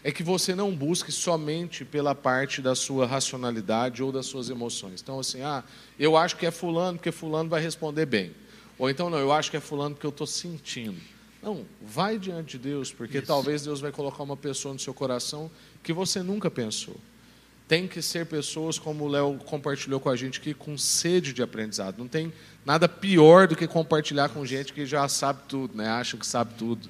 é 0.04 0.12
que 0.12 0.24
você 0.24 0.56
não 0.56 0.76
busque 0.76 1.12
somente 1.12 1.84
pela 1.84 2.14
parte 2.14 2.62
da 2.62 2.76
sua 2.76 3.06
racionalidade 3.06 4.02
ou 4.04 4.12
das 4.12 4.26
suas 4.26 4.50
emoções. 4.50 5.02
Então 5.02 5.20
assim, 5.20 5.42
ah, 5.42 5.64
eu 6.00 6.16
acho 6.16 6.38
que 6.38 6.46
é 6.46 6.52
fulano 6.52 6.98
porque 6.98 7.12
fulano 7.12 7.50
vai 7.50 7.62
responder 7.62 8.06
bem. 8.06 8.34
Ou 8.78 8.90
então, 8.90 9.10
não, 9.10 9.18
eu 9.18 9.32
acho 9.32 9.50
que 9.50 9.58
é 9.58 9.60
fulano 9.60 9.96
porque 9.96 10.06
eu 10.06 10.12
estou 10.12 10.28
sentindo. 10.28 10.98
Não, 11.42 11.66
vai 11.82 12.20
diante 12.20 12.58
de 12.58 12.70
Deus, 12.70 12.92
porque 12.92 13.18
Isso. 13.18 13.28
talvez 13.28 13.64
Deus 13.64 13.80
vai 13.80 13.92
colocar 13.92 14.24
uma 14.24 14.38
pessoa 14.38 14.74
no 14.74 14.80
seu 14.80 14.94
coração 14.94 15.50
que 15.82 15.94
você 15.94 16.22
nunca 16.22 16.50
pensou. 16.52 16.96
Tem 17.68 17.88
que 17.88 18.02
ser 18.02 18.26
pessoas, 18.26 18.80
como 18.80 19.06
o 19.06 19.08
Léo 19.08 19.38
compartilhou 19.46 20.00
com 20.00 20.10
a 20.10 20.16
gente 20.16 20.40
aqui, 20.40 20.54
com 20.54 20.78
sede 20.78 21.34
de 21.34 21.42
aprendizado. 21.42 21.98
Não 21.98 22.08
tem 22.08 22.32
nada 22.66 22.88
pior 22.88 23.48
do 23.48 23.56
que 23.56 23.68
compartilhar 23.68 24.30
com 24.30 24.46
gente 24.46 24.72
que 24.72 24.86
já 24.86 25.08
sabe 25.08 25.42
tudo, 25.48 25.76
né? 25.76 25.88
acha 25.88 26.16
que 26.16 26.26
sabe 26.26 26.54
tudo. 26.56 26.88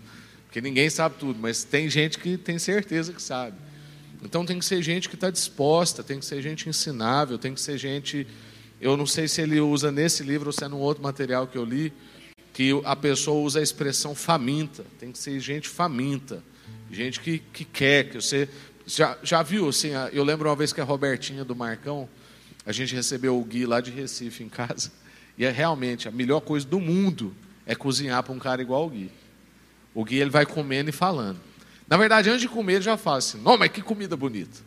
Porque 0.47 0.59
ninguém 0.59 0.89
sabe 0.89 1.15
tudo, 1.19 1.39
mas 1.39 1.63
tem 1.63 1.89
gente 1.89 2.17
que 2.17 2.37
tem 2.37 2.57
certeza 2.57 3.13
que 3.13 3.21
sabe. 3.21 3.55
Então 4.23 4.45
tem 4.45 4.57
que 4.57 4.65
ser 4.65 4.81
gente 4.81 5.07
que 5.07 5.15
está 5.15 5.29
disposta, 5.29 6.03
tem 6.03 6.19
que 6.19 6.25
ser 6.25 6.41
gente 6.41 6.67
ensinável, 6.67 7.37
tem 7.37 7.53
que 7.53 7.61
ser 7.61 7.77
gente 7.77 8.25
eu 8.79 8.95
não 8.95 9.07
sei 9.07 9.27
se 9.27 9.41
ele 9.41 9.59
usa 9.59 9.91
nesse 9.91 10.23
livro 10.23 10.47
ou 10.47 10.53
se 10.53 10.63
é 10.63 10.67
num 10.67 10.77
outro 10.77 11.01
material 11.01 11.47
que 11.47 11.57
eu 11.57 11.65
li, 11.65 11.91
que 12.53 12.79
a 12.85 12.95
pessoa 12.95 13.41
usa 13.41 13.59
a 13.59 13.63
expressão 13.63 14.13
faminta. 14.13 14.85
Tem 14.99 15.11
que 15.11 15.17
ser 15.17 15.39
gente 15.39 15.67
faminta, 15.67 16.43
gente 16.91 17.19
que, 17.19 17.39
que 17.39 17.65
quer, 17.65 18.09
que 18.09 18.21
você 18.21 18.47
já, 18.85 19.17
já 19.23 19.41
viu 19.41 19.67
assim? 19.67 19.89
Eu 20.13 20.23
lembro 20.23 20.47
uma 20.47 20.55
vez 20.55 20.71
que 20.71 20.79
a 20.79 20.83
Robertinha 20.83 21.43
do 21.43 21.55
Marcão, 21.55 22.07
a 22.65 22.71
gente 22.71 22.93
recebeu 22.93 23.39
o 23.39 23.43
Gui 23.43 23.65
lá 23.65 23.81
de 23.81 23.89
Recife 23.89 24.43
em 24.43 24.49
casa, 24.49 24.91
e 25.37 25.43
é 25.43 25.49
realmente 25.49 26.07
a 26.07 26.11
melhor 26.11 26.41
coisa 26.41 26.65
do 26.65 26.79
mundo 26.79 27.33
é 27.65 27.73
cozinhar 27.73 28.21
para 28.23 28.33
um 28.33 28.39
cara 28.39 28.61
igual 28.61 28.85
o 28.85 28.89
Gui. 28.89 29.11
O 29.93 30.03
Gui 30.03 30.17
ele 30.19 30.29
vai 30.29 30.45
comendo 30.45 30.89
e 30.89 30.93
falando. 30.93 31.39
Na 31.87 31.97
verdade, 31.97 32.29
antes 32.29 32.41
de 32.41 32.49
comer, 32.49 32.75
ele 32.75 32.83
já 32.83 32.97
fala 32.97 33.17
assim: 33.17 33.41
Não, 33.41 33.57
mas 33.57 33.71
que 33.71 33.81
comida 33.81 34.15
bonita. 34.15 34.59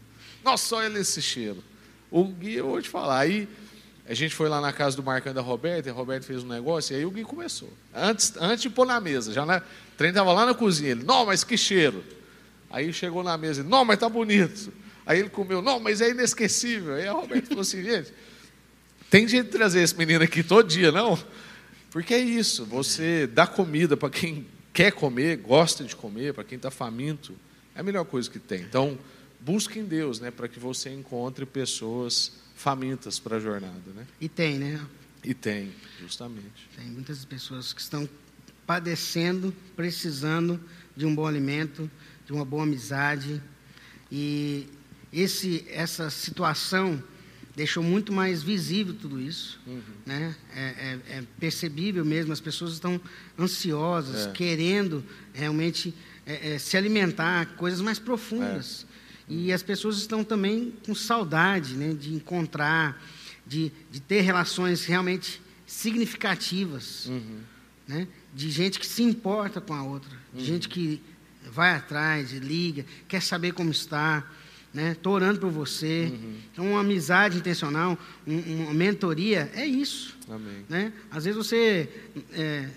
Nossa, 0.44 0.66
só 0.66 0.82
ele 0.82 0.98
esse 0.98 1.20
cheiro. 1.20 1.62
O 2.10 2.24
Gui, 2.24 2.54
eu 2.54 2.66
vou 2.66 2.82
te 2.82 2.88
falar. 2.88 3.20
Aí 3.20 3.48
a 4.08 4.14
gente 4.14 4.34
foi 4.34 4.48
lá 4.48 4.60
na 4.60 4.72
casa 4.72 4.96
do 4.96 5.02
Marcão 5.02 5.32
da 5.32 5.40
Roberta, 5.40 5.88
e 5.88 5.92
a 5.92 5.94
Roberta 5.94 6.26
fez 6.26 6.42
um 6.42 6.48
negócio, 6.48 6.94
e 6.94 6.96
aí 6.96 7.04
o 7.04 7.10
Gui 7.10 7.22
começou. 7.22 7.72
Antes, 7.94 8.32
antes 8.38 8.62
de 8.62 8.70
pôr 8.70 8.84
na 8.84 8.98
mesa, 8.98 9.32
já 9.32 9.46
na, 9.46 9.58
o 9.58 9.62
trem 9.96 10.10
estava 10.10 10.32
lá 10.32 10.46
na 10.46 10.54
cozinha. 10.54 10.90
Ele, 10.90 11.04
não, 11.04 11.26
mas 11.26 11.44
que 11.44 11.56
cheiro. 11.56 12.02
Aí 12.68 12.92
chegou 12.92 13.22
na 13.22 13.36
mesa, 13.36 13.62
não, 13.62 13.84
mas 13.84 13.98
tá 13.98 14.08
bonito. 14.08 14.72
Aí 15.06 15.20
ele 15.20 15.28
comeu, 15.28 15.60
não, 15.60 15.78
mas 15.78 16.00
é 16.00 16.10
inesquecível. 16.10 16.94
Aí 16.94 17.06
a 17.06 17.12
Roberta 17.12 17.48
falou 17.48 17.62
assim, 17.62 17.82
gente, 17.82 18.12
tem 19.10 19.26
jeito 19.26 19.46
de 19.46 19.52
trazer 19.52 19.82
esse 19.82 19.96
menino 19.96 20.24
aqui 20.24 20.42
todo 20.42 20.66
dia, 20.66 20.90
não? 20.92 21.18
Porque 21.90 22.14
é 22.14 22.18
isso, 22.18 22.64
você 22.64 23.26
dá 23.26 23.46
comida 23.46 23.96
para 23.96 24.08
quem 24.08 24.46
quer 24.80 24.92
comer, 24.92 25.36
gosta 25.36 25.84
de 25.84 25.94
comer, 25.94 26.32
para 26.32 26.42
quem 26.42 26.56
está 26.56 26.70
faminto, 26.70 27.34
é 27.74 27.80
a 27.80 27.82
melhor 27.82 28.06
coisa 28.06 28.30
que 28.30 28.38
tem. 28.38 28.62
Então, 28.62 28.98
busque 29.38 29.78
em 29.78 29.84
Deus, 29.84 30.20
né, 30.20 30.30
para 30.30 30.48
que 30.48 30.58
você 30.58 30.88
encontre 30.88 31.44
pessoas 31.44 32.32
famintas 32.56 33.18
para 33.18 33.36
a 33.36 33.40
jornada, 33.40 33.92
né? 33.94 34.06
E 34.18 34.26
tem, 34.26 34.58
né? 34.58 34.80
E 35.22 35.34
tem, 35.34 35.70
justamente. 36.00 36.66
Tem 36.74 36.86
muitas 36.86 37.26
pessoas 37.26 37.74
que 37.74 37.80
estão 37.82 38.08
padecendo, 38.66 39.54
precisando 39.76 40.58
de 40.96 41.04
um 41.04 41.14
bom 41.14 41.26
alimento, 41.26 41.90
de 42.24 42.32
uma 42.32 42.44
boa 42.44 42.62
amizade. 42.62 43.42
E 44.10 44.66
esse, 45.12 45.66
essa 45.68 46.08
situação 46.08 47.02
deixou 47.54 47.82
muito 47.82 48.12
mais 48.12 48.42
visível 48.42 48.94
tudo 48.94 49.20
isso. 49.20 49.60
Uhum. 49.66 49.80
Né? 50.06 50.34
É, 50.54 50.60
é, 50.60 51.18
é, 51.18 51.22
percebível 51.38 52.04
mesmo, 52.04 52.32
as 52.32 52.40
pessoas 52.40 52.72
estão 52.72 53.00
ansiosas, 53.38 54.26
é. 54.26 54.32
querendo 54.32 55.04
realmente 55.32 55.94
é, 56.26 56.54
é, 56.54 56.58
se 56.58 56.76
alimentar, 56.76 57.46
coisas 57.56 57.80
mais 57.80 57.98
profundas. 57.98 58.86
E 59.28 59.52
as 59.52 59.62
pessoas 59.62 59.96
estão 59.98 60.24
também 60.24 60.72
com 60.84 60.94
saudade 60.94 61.74
né, 61.76 61.94
de 61.94 62.12
encontrar, 62.14 63.00
de, 63.46 63.70
de 63.90 64.00
ter 64.00 64.22
relações 64.22 64.84
realmente 64.84 65.40
significativas. 65.66 67.06
Uhum. 67.06 67.40
Né, 67.86 68.06
de 68.32 68.50
gente 68.50 68.78
que 68.78 68.86
se 68.86 69.02
importa 69.02 69.60
com 69.60 69.74
a 69.74 69.82
outra, 69.82 70.10
de 70.32 70.40
uhum. 70.40 70.46
gente 70.46 70.68
que 70.68 71.02
vai 71.50 71.74
atrás, 71.74 72.30
liga, 72.32 72.84
quer 73.08 73.20
saber 73.20 73.52
como 73.52 73.70
está. 73.70 74.24
Estou 74.74 75.18
né, 75.18 75.24
orando 75.24 75.40
por 75.40 75.50
você. 75.50 76.12
Uhum. 76.12 76.36
Então, 76.52 76.70
uma 76.70 76.80
amizade 76.80 77.38
intencional, 77.38 77.98
um, 78.26 78.64
uma 78.64 78.74
mentoria, 78.74 79.50
é 79.54 79.66
isso. 79.66 80.16
Amém. 80.28 80.64
Né? 80.68 80.92
Às 81.10 81.24
vezes 81.24 81.36
você, 81.36 81.88
é, 82.32 82.68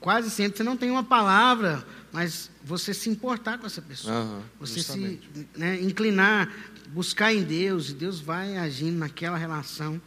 quase 0.00 0.30
sempre, 0.30 0.56
você 0.56 0.62
não 0.62 0.76
tem 0.76 0.90
uma 0.90 1.02
palavra 1.02 1.84
mas 2.14 2.48
você 2.62 2.94
se 2.94 3.10
importar 3.10 3.58
com 3.58 3.66
essa 3.66 3.82
pessoa, 3.82 4.14
uhum, 4.14 4.42
você 4.60 4.74
justamente. 4.74 5.28
se 5.34 5.46
né, 5.58 5.80
inclinar, 5.82 6.48
buscar 6.90 7.34
em 7.34 7.42
Deus, 7.42 7.90
e 7.90 7.94
Deus 7.94 8.20
vai 8.20 8.56
agindo 8.56 8.96
naquela 8.96 9.36
relação, 9.36 10.00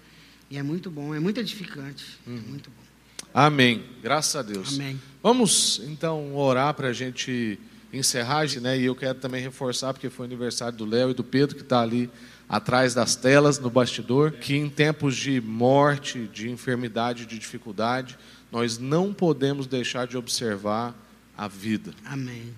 e 0.49 0.57
é 0.57 0.63
muito 0.63 0.89
bom, 0.89 1.13
é 1.13 1.19
muito 1.19 1.41
edificante, 1.41 2.17
uhum. 2.25 2.37
é 2.37 2.49
muito 2.49 2.69
bom. 2.69 3.27
Amém, 3.33 3.83
graças 4.01 4.37
a 4.37 4.41
Deus. 4.41 4.75
Amém. 4.75 4.97
Vamos 5.21 5.81
então 5.83 6.33
orar 6.33 6.73
para 6.75 6.87
a 6.87 6.93
gente 6.93 7.59
encerrar, 7.91 8.45
né? 8.62 8.78
E 8.78 8.86
eu 8.86 8.95
quero 8.95 9.19
também 9.19 9.41
reforçar, 9.41 9.93
porque 9.93 10.10
foi 10.10 10.26
aniversário 10.26 10.78
do 10.78 10.86
Léo 10.86 11.12
e 11.12 11.13
do 11.13 11.23
Pedro, 11.23 11.56
que 11.56 11.62
está 11.62 11.82
ali 11.82 12.10
atrás 12.47 12.93
das 12.93 13.15
telas, 13.15 13.60
no 13.60 13.69
bastidor, 13.69 14.32
que 14.32 14.56
em 14.56 14.69
tempos 14.69 15.15
de 15.15 15.41
morte, 15.41 16.28
de 16.28 16.50
enfermidade, 16.50 17.26
de 17.26 17.38
dificuldade, 17.38 18.17
nós 18.52 18.78
não 18.78 19.13
podemos 19.13 19.67
deixar 19.67 20.08
de 20.08 20.17
observar 20.17 20.95
a 21.38 21.47
vida. 21.47 21.93
Amém. 22.06 22.54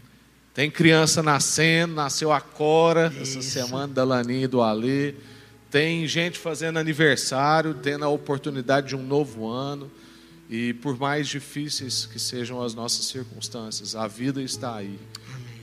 Tem 0.54 0.70
criança 0.70 1.24
nascendo, 1.24 1.94
nasceu 1.94 2.32
a 2.32 2.42
Cora 2.42 3.14
Isso. 3.22 3.40
essa 3.40 3.42
semana 3.42 3.94
da 3.94 4.04
Laninha 4.04 4.46
e 4.46 4.48
do 4.48 4.62
Alê. 4.62 5.16
Tem 5.72 6.08
gente 6.08 6.38
fazendo 6.38 6.78
aniversário, 6.78 7.74
tendo 7.76 8.04
a 8.04 8.10
oportunidade 8.10 8.90
de 8.90 8.96
um 8.96 9.04
novo 9.04 9.48
ano. 9.48 9.90
E 10.50 10.74
por 10.74 10.98
mais 10.98 11.28
difíceis 11.28 12.08
que 12.08 12.20
sejam 12.20 12.62
as 12.62 12.74
nossas 12.74 13.06
circunstâncias, 13.06 13.96
a 13.96 14.08
vida 14.08 14.42
está 14.42 14.76
aí. 14.76 15.00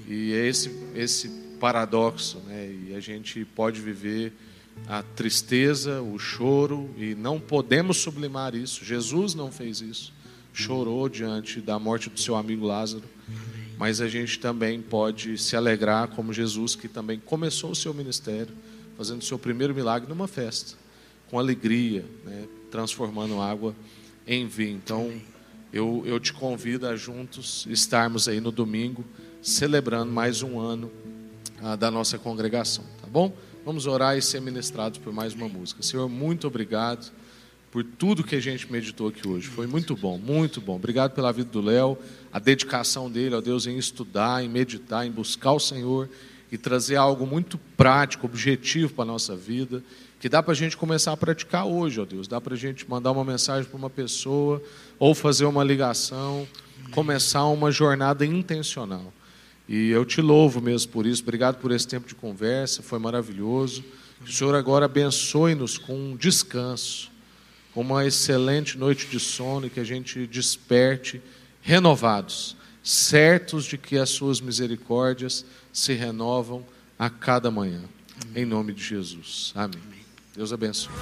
E 0.06 0.32
é 0.32 0.46
esse, 0.46 0.70
esse 0.94 1.28
paradoxo, 1.58 2.38
né? 2.46 2.72
E 2.88 2.94
a 2.94 3.00
gente 3.00 3.44
pode 3.44 3.80
viver 3.80 4.32
a 4.86 5.02
tristeza, 5.02 6.02
o 6.02 6.18
choro, 6.18 6.90
e 6.96 7.14
não 7.14 7.40
podemos 7.40 7.96
sublimar 7.96 8.54
isso. 8.54 8.84
Jesus 8.84 9.34
não 9.34 9.50
fez 9.50 9.80
isso 9.80 10.16
chorou 10.56 11.06
diante 11.06 11.60
da 11.60 11.78
morte 11.78 12.08
do 12.08 12.18
seu 12.18 12.34
amigo 12.34 12.64
Lázaro, 12.64 13.04
mas 13.76 14.00
a 14.00 14.08
gente 14.08 14.38
também 14.38 14.80
pode 14.80 15.36
se 15.36 15.54
alegrar 15.54 16.08
como 16.08 16.32
Jesus, 16.32 16.74
que 16.74 16.88
também 16.88 17.20
começou 17.20 17.72
o 17.72 17.76
seu 17.76 17.92
ministério, 17.92 18.54
fazendo 18.96 19.20
o 19.20 19.24
seu 19.24 19.38
primeiro 19.38 19.74
milagre 19.74 20.08
numa 20.08 20.26
festa, 20.26 20.74
com 21.30 21.38
alegria, 21.38 22.06
né, 22.24 22.48
transformando 22.70 23.38
água 23.38 23.76
em 24.26 24.46
vinho. 24.46 24.80
Então, 24.82 25.12
eu, 25.76 26.02
eu 26.06 26.18
te 26.18 26.32
convido 26.32 26.86
a 26.86 26.96
juntos 26.96 27.66
estarmos 27.68 28.28
aí 28.28 28.40
no 28.40 28.50
domingo, 28.50 29.04
celebrando 29.42 30.10
mais 30.10 30.42
um 30.42 30.58
ano 30.58 30.90
ah, 31.62 31.76
da 31.76 31.90
nossa 31.90 32.18
congregação, 32.18 32.82
tá 32.98 33.06
bom? 33.06 33.30
Vamos 33.62 33.86
orar 33.86 34.16
e 34.16 34.22
ser 34.22 34.40
ministrados 34.40 34.98
por 34.98 35.12
mais 35.12 35.34
uma 35.34 35.48
música. 35.48 35.82
Senhor, 35.82 36.08
muito 36.08 36.46
obrigado 36.46 37.12
por 37.70 37.84
tudo 37.84 38.24
que 38.24 38.34
a 38.34 38.40
gente 38.40 38.72
meditou 38.72 39.08
aqui 39.08 39.28
hoje. 39.28 39.48
Foi 39.48 39.66
muito 39.66 39.94
bom, 39.94 40.16
muito 40.16 40.62
bom. 40.62 40.76
Obrigado 40.76 41.12
pela 41.12 41.30
vida 41.30 41.50
do 41.50 41.60
Léo, 41.60 41.98
a 42.32 42.38
dedicação 42.38 43.10
dele, 43.10 43.34
ó 43.34 43.42
Deus, 43.42 43.66
em 43.66 43.76
estudar, 43.76 44.42
em 44.42 44.48
meditar, 44.48 45.06
em 45.06 45.10
buscar 45.10 45.52
o 45.52 45.60
Senhor, 45.60 46.08
e 46.50 46.56
trazer 46.56 46.96
algo 46.96 47.26
muito 47.26 47.58
prático, 47.76 48.24
objetivo 48.24 48.94
para 48.94 49.04
a 49.04 49.08
nossa 49.08 49.36
vida, 49.36 49.84
que 50.18 50.28
dá 50.28 50.42
para 50.42 50.52
a 50.52 50.56
gente 50.56 50.76
começar 50.76 51.12
a 51.12 51.16
praticar 51.16 51.66
hoje, 51.66 52.00
ó 52.00 52.04
Deus. 52.04 52.26
Dá 52.26 52.40
para 52.40 52.54
a 52.54 52.56
gente 52.56 52.88
mandar 52.88 53.12
uma 53.12 53.24
mensagem 53.24 53.68
para 53.68 53.76
uma 53.76 53.90
pessoa, 53.90 54.62
ou 54.98 55.14
fazer 55.14 55.44
uma 55.44 55.62
ligação, 55.62 56.48
começar 56.90 57.44
uma 57.46 57.70
jornada 57.70 58.24
intencional. 58.24 59.12
E 59.68 59.90
eu 59.90 60.04
te 60.04 60.20
louvo 60.20 60.60
mesmo 60.60 60.92
por 60.92 61.06
isso. 61.06 61.22
Obrigado 61.22 61.56
por 61.56 61.70
esse 61.72 61.86
tempo 61.86 62.06
de 62.06 62.14
conversa, 62.14 62.82
foi 62.82 62.98
maravilhoso. 62.98 63.84
Que 64.24 64.30
o 64.30 64.32
Senhor 64.32 64.54
agora 64.54 64.86
abençoe-nos 64.86 65.76
com 65.76 65.94
um 65.94 66.16
descanso, 66.16 67.10
com 67.74 67.82
uma 67.82 68.06
excelente 68.06 68.78
noite 68.78 69.06
de 69.06 69.20
sono 69.20 69.66
e 69.66 69.70
que 69.70 69.80
a 69.80 69.84
gente 69.84 70.26
desperte 70.26 71.20
renovados, 71.60 72.56
certos 72.82 73.64
de 73.64 73.76
que 73.76 73.98
as 73.98 74.08
suas 74.08 74.40
misericórdias 74.40 75.44
se 75.72 75.92
renovam 75.92 76.64
a 76.98 77.10
cada 77.10 77.50
manhã. 77.50 77.82
Em 78.34 78.46
nome 78.46 78.72
de 78.72 78.82
Jesus. 78.82 79.52
Amém. 79.54 79.95
Deus 80.36 80.52
abençoe. 80.52 80.92